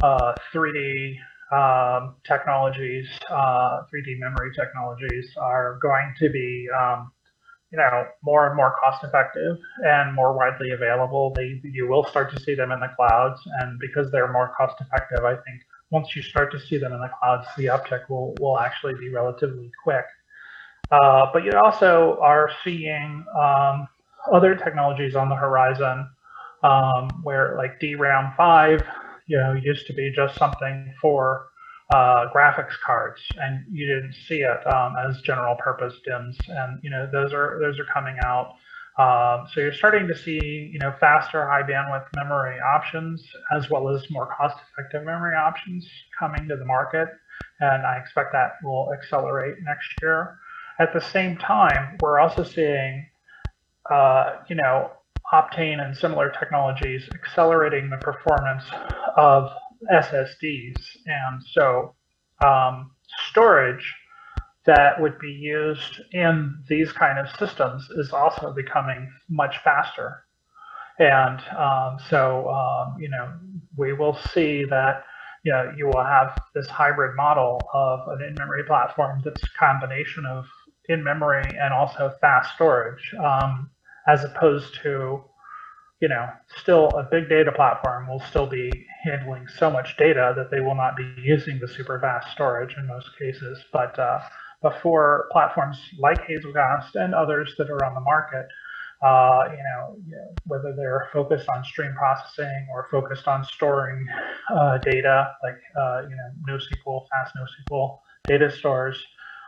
uh, 0.02 0.34
3D 0.54 1.16
um, 1.52 2.16
technologies, 2.26 3.06
uh, 3.30 3.82
3D 3.94 4.18
memory 4.18 4.52
technologies 4.56 5.30
are 5.38 5.78
going 5.82 6.14
to 6.20 6.30
be, 6.30 6.68
um, 6.80 7.12
you 7.72 7.78
know, 7.78 8.06
more 8.24 8.48
and 8.48 8.56
more 8.56 8.76
cost 8.82 9.04
effective 9.04 9.58
and 9.86 10.14
more 10.14 10.34
widely 10.34 10.72
available. 10.72 11.32
They, 11.36 11.62
you 11.64 11.88
will 11.88 12.04
start 12.04 12.32
to 12.34 12.40
see 12.40 12.56
them 12.56 12.72
in 12.72 12.80
the 12.80 12.92
clouds, 12.96 13.40
and 13.60 13.80
because 13.80 14.12
they're 14.12 14.32
more 14.32 14.54
cost 14.58 14.82
effective, 14.82 15.24
I 15.24 15.36
think 15.36 15.62
once 15.92 16.16
you 16.16 16.22
start 16.22 16.52
to 16.52 16.60
see 16.60 16.78
them 16.78 16.94
in 16.94 17.00
the 17.00 17.12
clouds, 17.20 17.48
the 17.58 17.66
uptick 17.66 18.10
will 18.10 18.36
will 18.40 18.60
actually 18.60 18.96
be 18.96 19.10
relatively 19.10 19.72
quick. 19.84 20.06
Uh, 20.92 21.28
but 21.32 21.44
you 21.44 21.52
also 21.64 22.18
are 22.22 22.50
seeing 22.64 23.24
um, 23.40 23.88
other 24.32 24.56
technologies 24.56 25.16
on 25.16 25.30
the 25.30 25.36
horizon 25.36 26.10
um, 26.64 27.10
where 27.24 27.56
like 27.58 27.80
DRAM 27.80 28.34
5, 28.36 28.84
you 29.28 29.38
know, 29.38 29.54
used 29.54 29.86
to 29.88 29.94
be 29.94 30.12
just 30.12 30.36
something 30.38 30.92
for 31.00 31.49
uh, 31.90 32.26
graphics 32.34 32.80
cards, 32.86 33.22
and 33.38 33.66
you 33.72 33.88
didn't 33.88 34.14
see 34.28 34.42
it 34.42 34.68
um, 34.68 34.96
as 35.08 35.22
general 35.22 35.56
purpose 35.56 35.96
DIMMs, 36.08 36.38
and 36.48 36.80
you 36.84 36.90
know 36.90 37.10
those 37.12 37.34
are 37.34 37.60
those 37.62 37.80
are 37.80 37.86
coming 37.94 38.18
out. 38.24 38.56
Um, 38.98 39.48
so 39.54 39.62
you're 39.62 39.74
starting 39.74 40.08
to 40.10 40.18
see, 40.18 40.70
you 40.74 40.80
know, 40.80 40.94
faster 41.00 41.48
high 41.48 41.64
bandwidth 41.64 42.06
memory 42.18 42.58
options 42.60 43.26
as 43.56 43.70
well 43.70 43.88
as 43.88 44.10
more 44.10 44.28
cost-effective 44.36 45.06
memory 45.06 45.38
options 45.38 45.88
coming 46.18 46.48
to 46.50 46.58
the 46.58 46.66
market, 46.66 47.08
and 47.62 47.86
I 47.86 47.98
expect 47.98 48.34
that 48.34 48.58
will 48.64 48.92
accelerate 48.94 49.56
next 49.64 49.90
year. 50.02 50.38
At 50.80 50.94
the 50.94 51.02
same 51.02 51.38
time, 51.38 51.98
we're 52.02 52.20
also 52.20 52.44
seeing 52.44 53.06
uh, 53.90 54.38
you 54.48 54.56
know, 54.56 54.92
Optane 55.34 55.84
and 55.84 55.96
similar 55.96 56.32
technologies 56.32 57.08
accelerating 57.14 57.90
the 57.90 57.98
performance 57.98 58.64
of 59.18 59.50
SSDs. 59.92 60.80
And 61.06 61.42
so 61.52 61.96
um, 62.46 62.92
storage 63.30 63.96
that 64.66 65.02
would 65.02 65.18
be 65.20 65.32
used 65.32 66.02
in 66.12 66.64
these 66.68 66.92
kind 66.92 67.18
of 67.18 67.28
systems 67.38 67.90
is 67.92 68.12
also 68.12 68.54
becoming 68.54 69.12
much 69.30 69.58
faster. 69.64 70.26
And 71.00 71.40
um, 71.58 71.98
so, 72.10 72.50
um, 72.50 72.96
you 73.00 73.10
know, 73.10 73.34
we 73.78 73.94
will 73.94 74.18
see 74.34 74.66
that, 74.66 75.06
you 75.44 75.52
know, 75.52 75.72
you 75.78 75.88
will 75.88 76.04
have 76.04 76.38
this 76.54 76.68
hybrid 76.68 77.16
model 77.16 77.62
of 77.74 78.02
an 78.10 78.22
in-memory 78.22 78.64
platform 78.66 79.22
that's 79.24 79.42
a 79.42 79.58
combination 79.58 80.26
of 80.26 80.46
in-memory 80.90 81.46
and 81.60 81.74
also 81.74 82.12
fast 82.20 82.54
storage. 82.56 83.14
Um, 83.24 83.70
as 84.08 84.24
opposed 84.24 84.74
to, 84.82 85.24
you 86.02 86.08
know, 86.08 86.30
still 86.62 86.88
a 86.90 87.04
big 87.04 87.28
data 87.28 87.52
platform 87.52 88.08
will 88.08 88.22
still 88.22 88.48
be 88.48 88.72
handling 89.04 89.48
so 89.58 89.70
much 89.70 89.98
data 89.98 90.34
that 90.38 90.50
they 90.50 90.62
will 90.62 90.76
not 90.76 90.96
be 90.96 91.14
using 91.18 91.60
the 91.60 91.68
super 91.68 92.00
fast 92.00 92.32
storage 92.32 92.76
in 92.78 92.88
most 92.88 93.10
cases. 93.18 93.60
But 93.74 94.00
uh, 94.00 94.20
before 94.62 95.28
platforms 95.32 95.78
like 95.98 96.26
Hazelcast 96.26 96.96
and 96.96 97.14
others 97.14 97.54
that 97.58 97.70
are 97.70 97.84
on 97.84 97.96
the 97.96 98.02
market, 98.02 98.48
uh, 99.02 99.50
you, 99.52 99.64
know, 99.64 99.98
whether 100.46 100.74
they're 100.76 101.10
focused 101.14 101.48
on 101.50 101.64
stream 101.64 101.94
processing 101.96 102.68
or 102.72 102.88
focused 102.92 103.28
on 103.28 103.44
storing 103.44 104.06
uh, 104.54 104.78
data, 104.78 105.32
like 105.44 105.60
uh, 105.78 106.02
you 106.02 106.16
know 106.16 106.32
NoSQL, 106.50 107.08
fast 107.10 107.34
NoSQL 107.36 108.00
data 108.26 108.52
stores, 108.52 109.02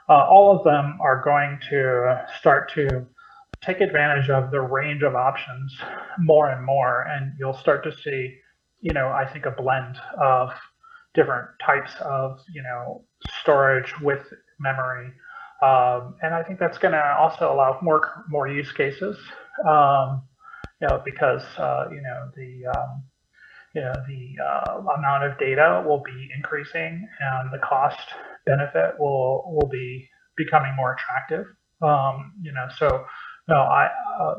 uh, 0.10 0.26
all 0.30 0.58
of 0.58 0.64
them 0.64 0.98
are 1.02 1.22
going 1.22 1.60
to 1.70 2.26
start 2.40 2.72
to 2.74 3.06
take 3.64 3.80
advantage 3.80 4.30
of 4.30 4.52
the 4.52 4.62
range 4.62 5.04
of 5.04 5.16
options 5.16 5.76
more 6.20 6.50
and 6.50 6.66
more, 6.66 7.04
and 7.04 7.34
you'll 7.40 7.58
start 7.58 7.84
to 7.84 7.92
see, 8.04 8.36
you 8.82 8.94
know, 8.94 9.10
I 9.10 9.26
think 9.32 9.46
a 9.46 9.52
blend 9.52 9.98
of 10.20 10.52
different 11.14 11.48
types 11.64 11.92
of, 12.02 12.40
you 12.54 12.64
know, 12.64 13.04
storage 13.42 13.94
with 14.02 14.24
memory. 14.60 15.12
Um, 15.62 16.16
and 16.24 16.34
I 16.34 16.42
think 16.44 16.60
that's 16.60 16.80
going 16.80 16.94
to 16.94 17.16
also 17.20 17.54
allow 17.54 17.78
more 17.84 18.26
more 18.30 18.48
use 18.48 18.72
cases, 18.72 19.16
um, 19.68 20.24
you 20.82 20.88
know, 20.88 21.02
because 21.06 21.44
uh, 21.60 21.86
you 21.92 22.02
know 22.02 22.32
the 22.36 22.66
um, 22.76 23.04
you 23.76 23.82
know 23.82 23.94
the 24.08 24.44
uh, 24.44 24.80
amount 24.98 25.24
of 25.24 25.38
data 25.38 25.84
will 25.86 26.02
be 26.04 26.30
increasing, 26.36 27.08
and 27.20 27.54
the 27.54 27.60
cost 27.60 28.00
benefit 28.48 28.96
will 29.00 29.54
will 29.54 29.70
be 29.70 30.10
becoming 30.36 30.76
more 30.76 30.96
attractive. 30.96 31.46
Um, 31.84 32.34
you 32.42 32.52
know, 32.52 32.68
so 32.78 33.06
no, 33.48 33.56
I, 33.56 33.90
uh, 34.20 34.36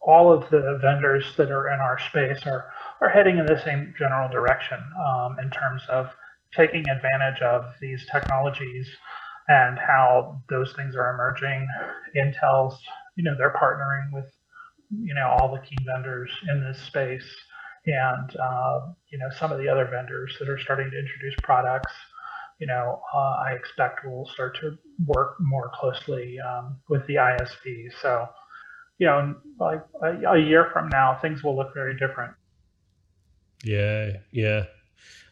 all 0.00 0.32
of 0.32 0.48
the 0.50 0.78
vendors 0.80 1.24
that 1.36 1.50
are 1.50 1.72
in 1.72 1.80
our 1.80 1.98
space 1.98 2.46
are, 2.46 2.72
are 3.00 3.08
heading 3.08 3.38
in 3.38 3.46
the 3.46 3.60
same 3.64 3.94
general 3.98 4.28
direction 4.28 4.78
um, 4.98 5.36
in 5.42 5.50
terms 5.50 5.82
of 5.88 6.08
taking 6.54 6.88
advantage 6.88 7.42
of 7.42 7.64
these 7.80 8.06
technologies 8.10 8.88
and 9.48 9.78
how 9.78 10.40
those 10.48 10.72
things 10.74 10.96
are 10.96 11.14
emerging. 11.14 11.66
Intel's, 12.16 12.80
you 13.16 13.24
know, 13.24 13.34
they're 13.36 13.54
partnering 13.60 14.12
with, 14.12 14.30
you 14.90 15.14
know, 15.14 15.28
all 15.38 15.52
the 15.52 15.60
key 15.60 15.76
vendors 15.84 16.30
in 16.48 16.60
this 16.60 16.80
space 16.80 17.28
and, 17.86 18.36
uh, 18.36 18.80
you 19.10 19.18
know, 19.18 19.28
some 19.38 19.52
of 19.52 19.58
the 19.58 19.68
other 19.68 19.86
vendors 19.86 20.34
that 20.38 20.48
are 20.48 20.58
starting 20.58 20.90
to 20.90 20.98
introduce 20.98 21.34
products 21.42 21.92
you 22.60 22.66
know, 22.66 23.00
uh, 23.12 23.16
I 23.16 23.54
expect 23.58 24.00
we'll 24.04 24.26
start 24.26 24.56
to 24.60 24.76
work 25.06 25.36
more 25.40 25.70
closely 25.74 26.38
um, 26.40 26.76
with 26.88 27.04
the 27.06 27.14
ISV. 27.14 27.88
So, 28.02 28.28
you 28.98 29.06
know, 29.06 29.34
like 29.58 29.82
a, 30.02 30.32
a, 30.32 30.38
year 30.38 30.68
from 30.70 30.90
now, 30.90 31.18
things 31.22 31.42
will 31.42 31.56
look 31.56 31.72
very 31.72 31.96
different. 31.96 32.34
Yeah, 33.64 34.18
yeah. 34.30 34.64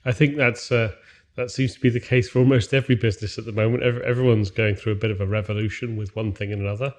I 0.07 0.13
think 0.13 0.37
that's 0.37 0.73
uh, 0.73 0.93
that 1.37 1.51
seems 1.51 1.75
to 1.75 1.81
be 1.81 1.91
the 1.91 2.01
case 2.01 2.31
for 2.31 2.39
almost 2.39 2.73
every 2.73 2.95
business 2.95 3.37
at 3.37 3.45
the 3.45 3.53
moment. 3.53 3.83
Everyone's 3.83 4.51
going 4.51 4.75
through 4.75 4.93
a 4.93 4.97
bit 4.97 5.11
of 5.11 5.21
a 5.21 5.27
revolution 5.27 5.97
with 5.97 6.17
one 6.17 6.33
thing 6.33 6.51
and 6.51 6.63
another. 6.63 6.95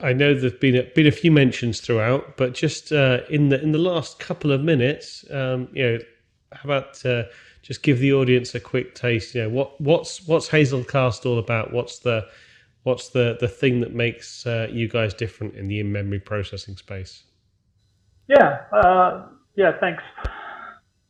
I 0.00 0.12
know 0.12 0.32
there's 0.32 0.52
been 0.54 0.76
a, 0.76 0.84
been 0.94 1.06
a 1.08 1.12
few 1.12 1.32
mentions 1.32 1.80
throughout, 1.80 2.36
but 2.36 2.54
just 2.54 2.92
uh, 2.92 3.20
in 3.28 3.48
the 3.48 3.60
in 3.60 3.72
the 3.72 3.78
last 3.78 4.20
couple 4.20 4.52
of 4.52 4.60
minutes, 4.60 5.24
um, 5.32 5.68
you 5.72 5.84
know, 5.84 5.98
how 6.52 6.60
about 6.64 7.04
uh, 7.04 7.24
just 7.66 7.82
give 7.82 7.98
the 7.98 8.12
audience 8.12 8.54
a 8.54 8.60
quick 8.60 8.94
taste? 8.94 9.34
You 9.34 9.42
know, 9.42 9.48
what 9.48 9.80
what's 9.80 10.26
what's 10.28 10.48
Hazelcast 10.48 11.26
all 11.26 11.38
about? 11.38 11.72
What's 11.72 11.98
the 11.98 12.28
what's 12.84 13.08
the 13.08 13.36
the 13.40 13.48
thing 13.48 13.80
that 13.80 13.92
makes 13.92 14.46
uh, 14.46 14.68
you 14.70 14.88
guys 14.88 15.12
different 15.12 15.56
in 15.56 15.66
the 15.66 15.80
in 15.80 15.90
memory 15.90 16.20
processing 16.20 16.76
space? 16.76 17.24
Yeah, 18.28 18.62
uh, 18.72 19.26
yeah, 19.56 19.72
thanks. 19.80 20.04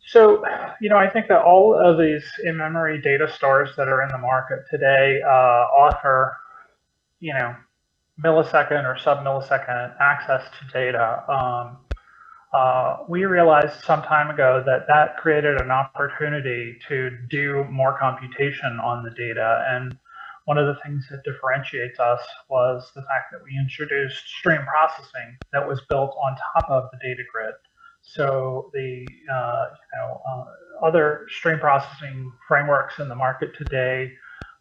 So, 0.08 0.42
you 0.80 0.88
know, 0.88 0.96
I 0.96 1.10
think 1.10 1.28
that 1.28 1.42
all 1.42 1.74
of 1.74 1.98
these 1.98 2.24
in 2.44 2.56
memory 2.56 3.02
data 3.02 3.30
stores 3.30 3.70
that 3.76 3.88
are 3.88 4.02
in 4.02 4.08
the 4.08 4.18
market 4.18 4.60
today 4.70 5.20
uh, 5.26 5.66
offer, 5.76 6.36
you 7.20 7.34
know, 7.34 7.54
millisecond 8.24 8.84
or 8.84 8.96
sub 8.98 9.18
millisecond 9.24 9.94
access 10.00 10.42
to 10.58 10.72
data. 10.72 11.24
Um, 11.28 11.78
uh, 12.56 13.04
we 13.06 13.26
realized 13.26 13.84
some 13.84 14.02
time 14.02 14.30
ago 14.30 14.62
that 14.64 14.86
that 14.88 15.18
created 15.18 15.60
an 15.60 15.70
opportunity 15.70 16.78
to 16.88 17.10
do 17.28 17.64
more 17.70 17.98
computation 17.98 18.80
on 18.82 19.02
the 19.02 19.10
data. 19.10 19.66
And 19.68 19.98
one 20.46 20.56
of 20.56 20.66
the 20.66 20.80
things 20.82 21.06
that 21.10 21.22
differentiates 21.22 22.00
us 22.00 22.22
was 22.48 22.90
the 22.94 23.02
fact 23.02 23.26
that 23.32 23.40
we 23.44 23.58
introduced 23.58 24.26
stream 24.26 24.62
processing 24.64 25.36
that 25.52 25.68
was 25.68 25.82
built 25.90 26.16
on 26.18 26.34
top 26.54 26.70
of 26.70 26.84
the 26.92 26.98
data 27.06 27.22
grid. 27.30 27.52
So 28.00 28.70
the 28.72 29.06
uh, 29.30 29.64
you 29.92 30.00
know 30.00 30.22
uh, 30.26 30.86
other 30.86 31.26
stream 31.28 31.58
processing 31.58 32.32
frameworks 32.48 33.00
in 33.00 33.10
the 33.10 33.16
market 33.16 33.50
today, 33.54 34.12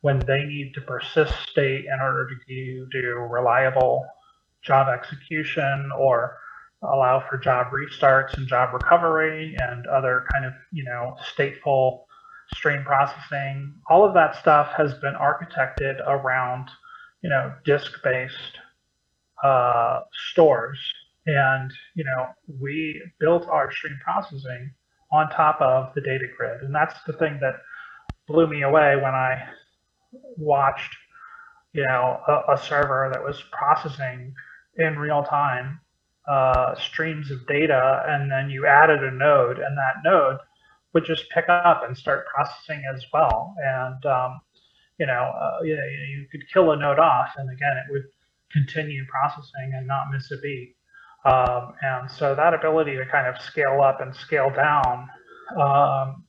when 0.01 0.19
they 0.19 0.43
need 0.43 0.73
to 0.73 0.81
persist 0.81 1.33
state 1.49 1.85
in 1.85 1.99
order 2.01 2.27
to 2.27 2.87
do 2.91 3.09
reliable 3.19 4.05
job 4.63 4.89
execution 4.89 5.91
or 5.97 6.39
allow 6.93 7.23
for 7.29 7.37
job 7.37 7.67
restarts 7.71 8.35
and 8.37 8.47
job 8.47 8.73
recovery 8.73 9.55
and 9.59 9.85
other 9.87 10.25
kind 10.33 10.45
of 10.45 10.53
you 10.71 10.83
know 10.83 11.15
stateful 11.35 12.03
stream 12.53 12.83
processing, 12.83 13.73
all 13.89 14.05
of 14.05 14.13
that 14.13 14.35
stuff 14.35 14.71
has 14.77 14.93
been 14.95 15.15
architected 15.15 15.99
around 16.07 16.69
you 17.21 17.29
know 17.29 17.53
disk-based 17.65 18.59
uh, 19.43 20.01
stores 20.29 20.79
and, 21.25 21.73
you 21.95 22.03
know, 22.03 22.27
we 22.61 23.01
built 23.19 23.47
our 23.47 23.71
stream 23.71 23.97
processing 24.03 24.71
on 25.11 25.29
top 25.29 25.59
of 25.59 25.93
the 25.95 26.01
data 26.01 26.25
grid. 26.37 26.61
And 26.61 26.73
that's 26.73 26.95
the 27.07 27.13
thing 27.13 27.39
that 27.41 27.55
blew 28.27 28.47
me 28.47 28.61
away 28.61 28.95
when 28.95 29.13
I 29.13 29.47
watched, 30.37 30.95
you 31.73 31.83
know, 31.83 32.19
a, 32.27 32.53
a 32.53 32.57
server 32.57 33.09
that 33.11 33.23
was 33.23 33.43
processing 33.51 34.33
in 34.77 34.99
real 34.99 35.23
time 35.23 35.79
uh, 36.27 36.75
streams 36.75 37.31
of 37.31 37.45
data. 37.47 38.03
And 38.07 38.31
then 38.31 38.49
you 38.49 38.65
added 38.65 39.03
a 39.03 39.11
node 39.11 39.59
and 39.59 39.77
that 39.77 39.95
node 40.03 40.37
would 40.93 41.05
just 41.05 41.29
pick 41.29 41.49
up 41.49 41.83
and 41.85 41.97
start 41.97 42.25
processing 42.27 42.83
as 42.93 43.05
well. 43.13 43.55
And, 43.63 44.05
um, 44.05 44.41
you 44.97 45.05
know, 45.05 45.31
uh, 45.39 45.63
you, 45.63 45.75
you 45.75 46.25
could 46.31 46.41
kill 46.51 46.71
a 46.71 46.77
node 46.77 46.99
off 46.99 47.29
and 47.37 47.49
again, 47.49 47.77
it 47.77 47.91
would 47.91 48.05
continue 48.51 49.05
processing 49.07 49.73
and 49.75 49.85
not 49.85 50.11
miss 50.11 50.31
a 50.31 50.37
beat. 50.37 50.75
Um, 51.25 51.73
and 51.81 52.09
so 52.09 52.35
that 52.35 52.53
ability 52.53 52.95
to 52.97 53.05
kind 53.07 53.27
of 53.27 53.41
scale 53.41 53.81
up 53.81 53.99
and 53.99 54.15
scale 54.15 54.51
down, 54.51 55.09
um, 55.59 56.23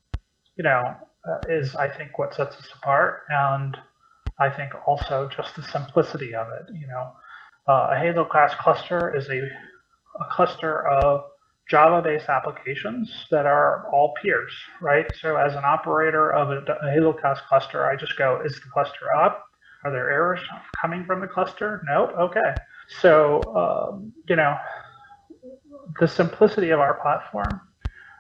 you 0.56 0.64
know, 0.64 0.96
uh, 1.28 1.38
is 1.48 1.74
I 1.76 1.88
think 1.88 2.18
what 2.18 2.34
sets 2.34 2.56
us 2.56 2.68
apart. 2.76 3.22
And 3.28 3.76
I 4.38 4.48
think 4.50 4.72
also 4.86 5.28
just 5.34 5.54
the 5.54 5.62
simplicity 5.62 6.34
of 6.34 6.48
it. 6.48 6.74
You 6.74 6.86
know, 6.86 7.12
uh, 7.68 7.88
a 7.92 7.94
Hazelcast 7.94 8.58
cluster 8.58 9.14
is 9.14 9.28
a, 9.28 9.40
a 10.20 10.24
cluster 10.30 10.86
of 10.86 11.24
Java-based 11.68 12.28
applications 12.28 13.26
that 13.30 13.44
are 13.44 13.88
all 13.92 14.14
peers, 14.22 14.52
right? 14.80 15.06
So 15.20 15.36
as 15.36 15.54
an 15.54 15.64
operator 15.64 16.32
of 16.32 16.50
a, 16.50 16.72
a 16.72 16.92
Hazel 16.92 17.12
cluster, 17.12 17.86
I 17.86 17.96
just 17.96 18.16
go, 18.16 18.40
is 18.44 18.54
the 18.54 18.70
cluster 18.72 19.06
up? 19.16 19.44
Are 19.84 19.90
there 19.90 20.10
errors 20.10 20.40
coming 20.80 21.04
from 21.04 21.20
the 21.20 21.26
cluster? 21.26 21.82
Nope. 21.88 22.12
Okay. 22.18 22.54
So, 23.00 23.40
um, 23.54 24.12
you 24.28 24.36
know, 24.36 24.56
the 26.00 26.06
simplicity 26.06 26.70
of 26.70 26.80
our 26.80 26.94
platform, 26.94 27.60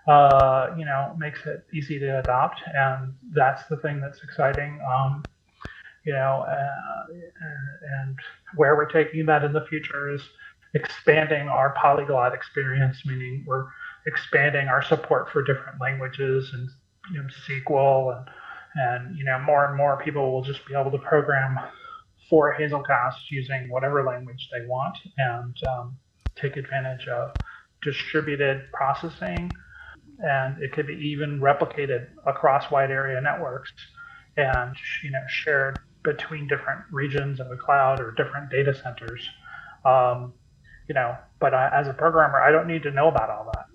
uh, 0.08 0.74
you 0.76 0.84
know, 0.84 1.14
makes 1.18 1.40
it 1.46 1.64
easy 1.72 1.98
to 1.98 2.18
adopt, 2.20 2.60
and 2.72 3.14
that's 3.32 3.62
the 3.68 3.76
thing 3.78 4.00
that's 4.00 4.22
exciting. 4.22 4.80
Um, 4.88 5.24
you 6.04 6.12
know, 6.12 6.44
uh, 6.48 7.12
and 8.00 8.16
where 8.54 8.76
we're 8.76 8.90
taking 8.90 9.26
that 9.26 9.42
in 9.42 9.52
the 9.52 9.66
future 9.68 10.14
is 10.14 10.22
expanding 10.76 11.48
our 11.48 11.74
polyglot 11.80 12.34
experience, 12.34 12.98
meaning 13.04 13.44
we're 13.46 13.66
expanding 14.06 14.68
our 14.68 14.82
support 14.82 15.30
for 15.32 15.42
different 15.42 15.80
languages 15.80 16.50
and 16.52 16.68
you 17.12 17.22
know, 17.22 17.28
SQL 17.48 18.16
and 18.16 18.26
and 18.76 19.16
you 19.16 19.24
know 19.24 19.38
more 19.40 19.66
and 19.66 19.76
more 19.76 20.00
people 20.04 20.32
will 20.32 20.42
just 20.42 20.64
be 20.66 20.74
able 20.74 20.90
to 20.90 20.98
program 20.98 21.58
for 22.28 22.54
Hazelcast 22.58 23.14
using 23.30 23.68
whatever 23.70 24.04
language 24.04 24.48
they 24.52 24.66
want 24.66 24.96
and 25.16 25.56
um, 25.68 25.96
take 26.34 26.56
advantage 26.56 27.06
of 27.08 27.34
distributed 27.82 28.64
processing, 28.72 29.50
and 30.18 30.62
it 30.62 30.72
could 30.72 30.86
be 30.86 30.94
even 30.94 31.40
replicated 31.40 32.08
across 32.26 32.70
wide 32.70 32.90
area 32.90 33.20
networks 33.20 33.72
and 34.36 34.76
you 35.02 35.10
know 35.10 35.22
shared 35.28 35.78
between 36.04 36.46
different 36.46 36.80
regions 36.92 37.40
of 37.40 37.48
the 37.48 37.56
cloud 37.56 38.00
or 38.00 38.12
different 38.12 38.50
data 38.50 38.74
centers. 38.74 39.28
Um, 39.84 40.34
you 40.88 40.94
know, 40.94 41.16
but 41.40 41.52
as 41.54 41.88
a 41.88 41.92
programmer, 41.92 42.40
I 42.40 42.50
don't 42.50 42.66
need 42.66 42.82
to 42.84 42.90
know 42.90 43.08
about 43.08 43.30
all 43.30 43.50
that. 43.54 43.66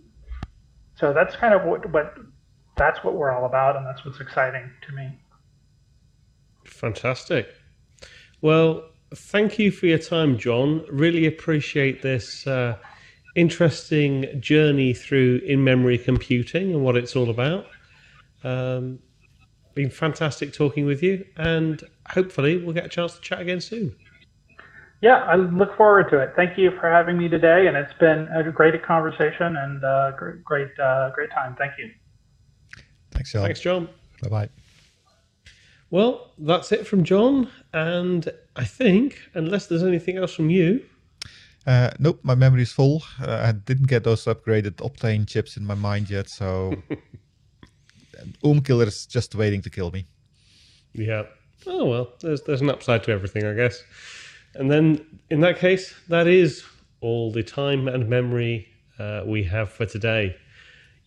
So 0.96 1.14
that's 1.14 1.36
kind 1.36 1.54
of 1.54 1.64
what, 1.64 1.92
what 1.92 2.16
that's 2.78 3.04
what 3.04 3.16
we're 3.16 3.32
all 3.32 3.46
about, 3.46 3.76
and 3.76 3.86
that's 3.86 4.06
what's 4.06 4.20
exciting 4.20 4.70
to 4.88 4.94
me. 4.94 5.20
Fantastic. 6.66 7.50
Well, 8.42 8.84
thank 9.14 9.60
you 9.60 9.72
for 9.72 9.88
your 9.88 9.98
time, 9.98 10.38
John. 10.38 10.86
Really 10.90 11.26
appreciate 11.26 12.02
this. 12.02 12.48
Uh, 12.48 12.78
interesting 13.36 14.42
journey 14.42 14.94
through 14.94 15.42
in 15.46 15.64
memory 15.64 15.98
computing 15.98 16.74
and 16.74 16.84
what 16.84 16.98
it's 16.98 17.16
all 17.16 17.30
about. 17.30 17.66
Um, 18.44 19.00
been 19.74 19.90
fantastic 19.90 20.54
talking 20.54 20.86
with 20.86 21.02
you, 21.02 21.26
and 21.38 21.82
hopefully, 22.10 22.58
we'll 22.58 22.74
get 22.74 22.86
a 22.86 22.90
chance 22.90 23.16
to 23.16 23.22
chat 23.22 23.40
again 23.40 23.62
soon. 23.62 23.96
Yeah, 25.02 25.24
I 25.24 25.36
look 25.36 25.76
forward 25.76 26.10
to 26.12 26.20
it. 26.20 26.34
Thank 26.36 26.58
you 26.58 26.72
for 26.80 26.90
having 26.90 27.18
me 27.18 27.28
today, 27.28 27.68
and 27.68 27.76
it's 27.76 27.94
been 27.94 28.28
a 28.36 28.52
great 28.52 28.82
conversation 28.84 29.58
and 29.58 29.84
uh, 29.84 30.12
great, 30.12 30.44
great, 30.44 30.80
uh, 30.80 31.10
great 31.10 31.32
time. 31.32 31.56
Thank 31.58 31.74
you. 31.80 31.90
Thanks, 33.12 33.32
John. 33.32 33.44
Thanks, 33.44 33.60
John. 33.60 33.90
Bye 34.22 34.30
bye. 34.30 34.50
Well, 35.90 36.32
that's 36.38 36.72
it 36.72 36.86
from 36.86 37.04
John, 37.04 37.50
and 37.74 38.30
I 38.56 38.64
think, 38.64 39.20
unless 39.34 39.68
there's 39.68 39.84
anything 39.84 40.18
else 40.18 40.34
from 40.34 40.50
you, 40.52 40.84
uh, 41.68 41.92
nope, 42.00 42.20
my 42.24 42.36
memory 42.36 42.64
is 42.64 42.72
full. 42.72 43.04
Uh, 43.22 43.44
I 43.48 43.52
didn't 43.52 43.88
get 43.88 44.04
those 44.04 44.26
upgraded 44.26 44.76
Optane 44.78 45.28
chips 45.28 45.58
in 45.58 45.66
my 45.66 45.76
mind 45.76 46.10
yet, 46.10 46.28
so 46.28 46.74
Oom 48.46 48.62
Killer 48.62 48.86
is 48.86 49.06
just 49.06 49.36
waiting 49.36 49.62
to 49.62 49.70
kill 49.70 49.92
me. 49.92 50.08
Yeah. 50.94 51.24
Oh 51.68 51.86
well, 51.86 52.14
there's 52.22 52.42
there's 52.42 52.62
an 52.62 52.70
upside 52.70 53.04
to 53.04 53.12
everything, 53.12 53.46
I 53.46 53.54
guess. 53.54 53.84
And 54.56 54.70
then 54.70 55.06
in 55.30 55.40
that 55.42 55.58
case, 55.58 55.94
that 56.10 56.28
is 56.28 56.64
all 57.00 57.32
the 57.32 57.44
time 57.44 57.88
and 57.88 58.08
memory 58.10 58.68
uh, 59.00 59.24
we 59.26 59.44
have 59.44 59.72
for 59.72 59.86
today. 59.86 60.36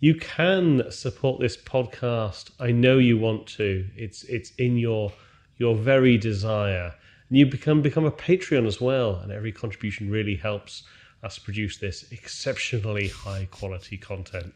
You 0.00 0.14
can 0.14 0.90
support 0.90 1.40
this 1.40 1.57
podcast. 1.57 2.50
I 2.61 2.72
know 2.72 2.98
you 2.98 3.16
want 3.16 3.46
to. 3.59 3.87
It's 3.96 4.24
it's 4.24 4.50
in 4.57 4.76
your 4.76 5.12
your 5.57 5.74
very 5.76 6.18
desire 6.18 6.92
and 7.28 7.38
you 7.38 7.46
become 7.46 7.83
become 7.83 8.04
a 8.04 8.11
Patreon 8.11 8.66
as 8.66 8.80
well. 8.80 9.16
And 9.16 9.33
every 9.33 9.52
contribution 9.52 10.11
really 10.11 10.37
helps 10.37 10.85
us 11.22 11.38
produce 11.38 11.78
this 11.78 12.11
exceptionally 12.12 13.09
high 13.09 13.48
quality 13.50 13.96
content. 13.96 14.54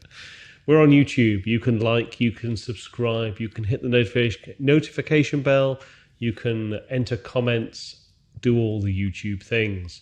We're 0.65 0.81
on 0.81 0.89
YouTube. 0.89 1.45
You 1.47 1.59
can 1.59 1.79
like, 1.79 2.19
you 2.21 2.31
can 2.31 2.55
subscribe, 2.55 3.39
you 3.39 3.49
can 3.49 3.63
hit 3.63 3.81
the 3.81 3.89
notification 3.89 4.53
notification 4.59 5.41
bell, 5.41 5.79
you 6.19 6.31
can 6.31 6.79
enter 6.89 7.17
comments, 7.17 7.98
do 8.41 8.57
all 8.57 8.81
the 8.81 8.93
YouTube 8.93 9.43
things. 9.43 10.01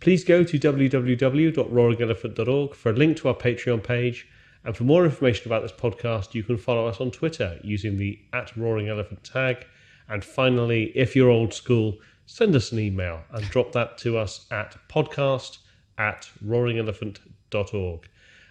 Please 0.00 0.24
go 0.24 0.42
to 0.44 0.58
www.roaringelephant.org 0.58 2.74
for 2.74 2.90
a 2.90 2.94
link 2.94 3.16
to 3.18 3.28
our 3.28 3.34
Patreon 3.34 3.82
page. 3.82 4.26
And 4.64 4.76
for 4.76 4.84
more 4.84 5.04
information 5.04 5.48
about 5.48 5.62
this 5.62 5.72
podcast, 5.72 6.34
you 6.34 6.42
can 6.42 6.58
follow 6.58 6.86
us 6.86 7.00
on 7.00 7.10
Twitter 7.10 7.58
using 7.62 7.96
the 7.96 8.18
at 8.32 8.56
Roaring 8.56 8.88
Elephant 8.88 9.24
tag. 9.24 9.66
And 10.08 10.24
finally, 10.24 10.92
if 10.94 11.16
you're 11.16 11.30
old 11.30 11.54
school, 11.54 11.98
send 12.26 12.54
us 12.54 12.72
an 12.72 12.78
email 12.78 13.22
and 13.30 13.48
drop 13.50 13.72
that 13.72 13.98
to 13.98 14.18
us 14.18 14.46
at 14.50 14.76
podcast 14.88 15.58
at 15.98 16.28
roaringelephant.org. 16.44 18.08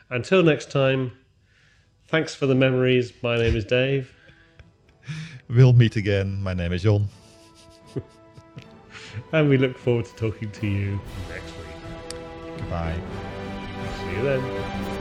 Until 0.09 0.43
next 0.43 0.71
time, 0.71 1.11
thanks 2.07 2.35
for 2.35 2.45
the 2.45 2.55
memories. 2.55 3.13
My 3.21 3.37
name 3.37 3.55
is 3.55 3.65
Dave. 3.65 4.13
We'll 5.49 5.73
meet 5.73 5.95
again. 5.95 6.41
My 6.41 6.53
name 6.53 6.71
is 6.71 6.83
John. 6.83 7.07
and 9.31 9.49
we 9.49 9.57
look 9.57 9.77
forward 9.77 10.05
to 10.05 10.15
talking 10.15 10.51
to 10.51 10.67
you 10.67 10.99
next 11.29 11.51
week. 11.57 11.67
Goodbye. 12.57 12.99
See 13.99 14.15
you 14.15 14.23
then. 14.23 14.92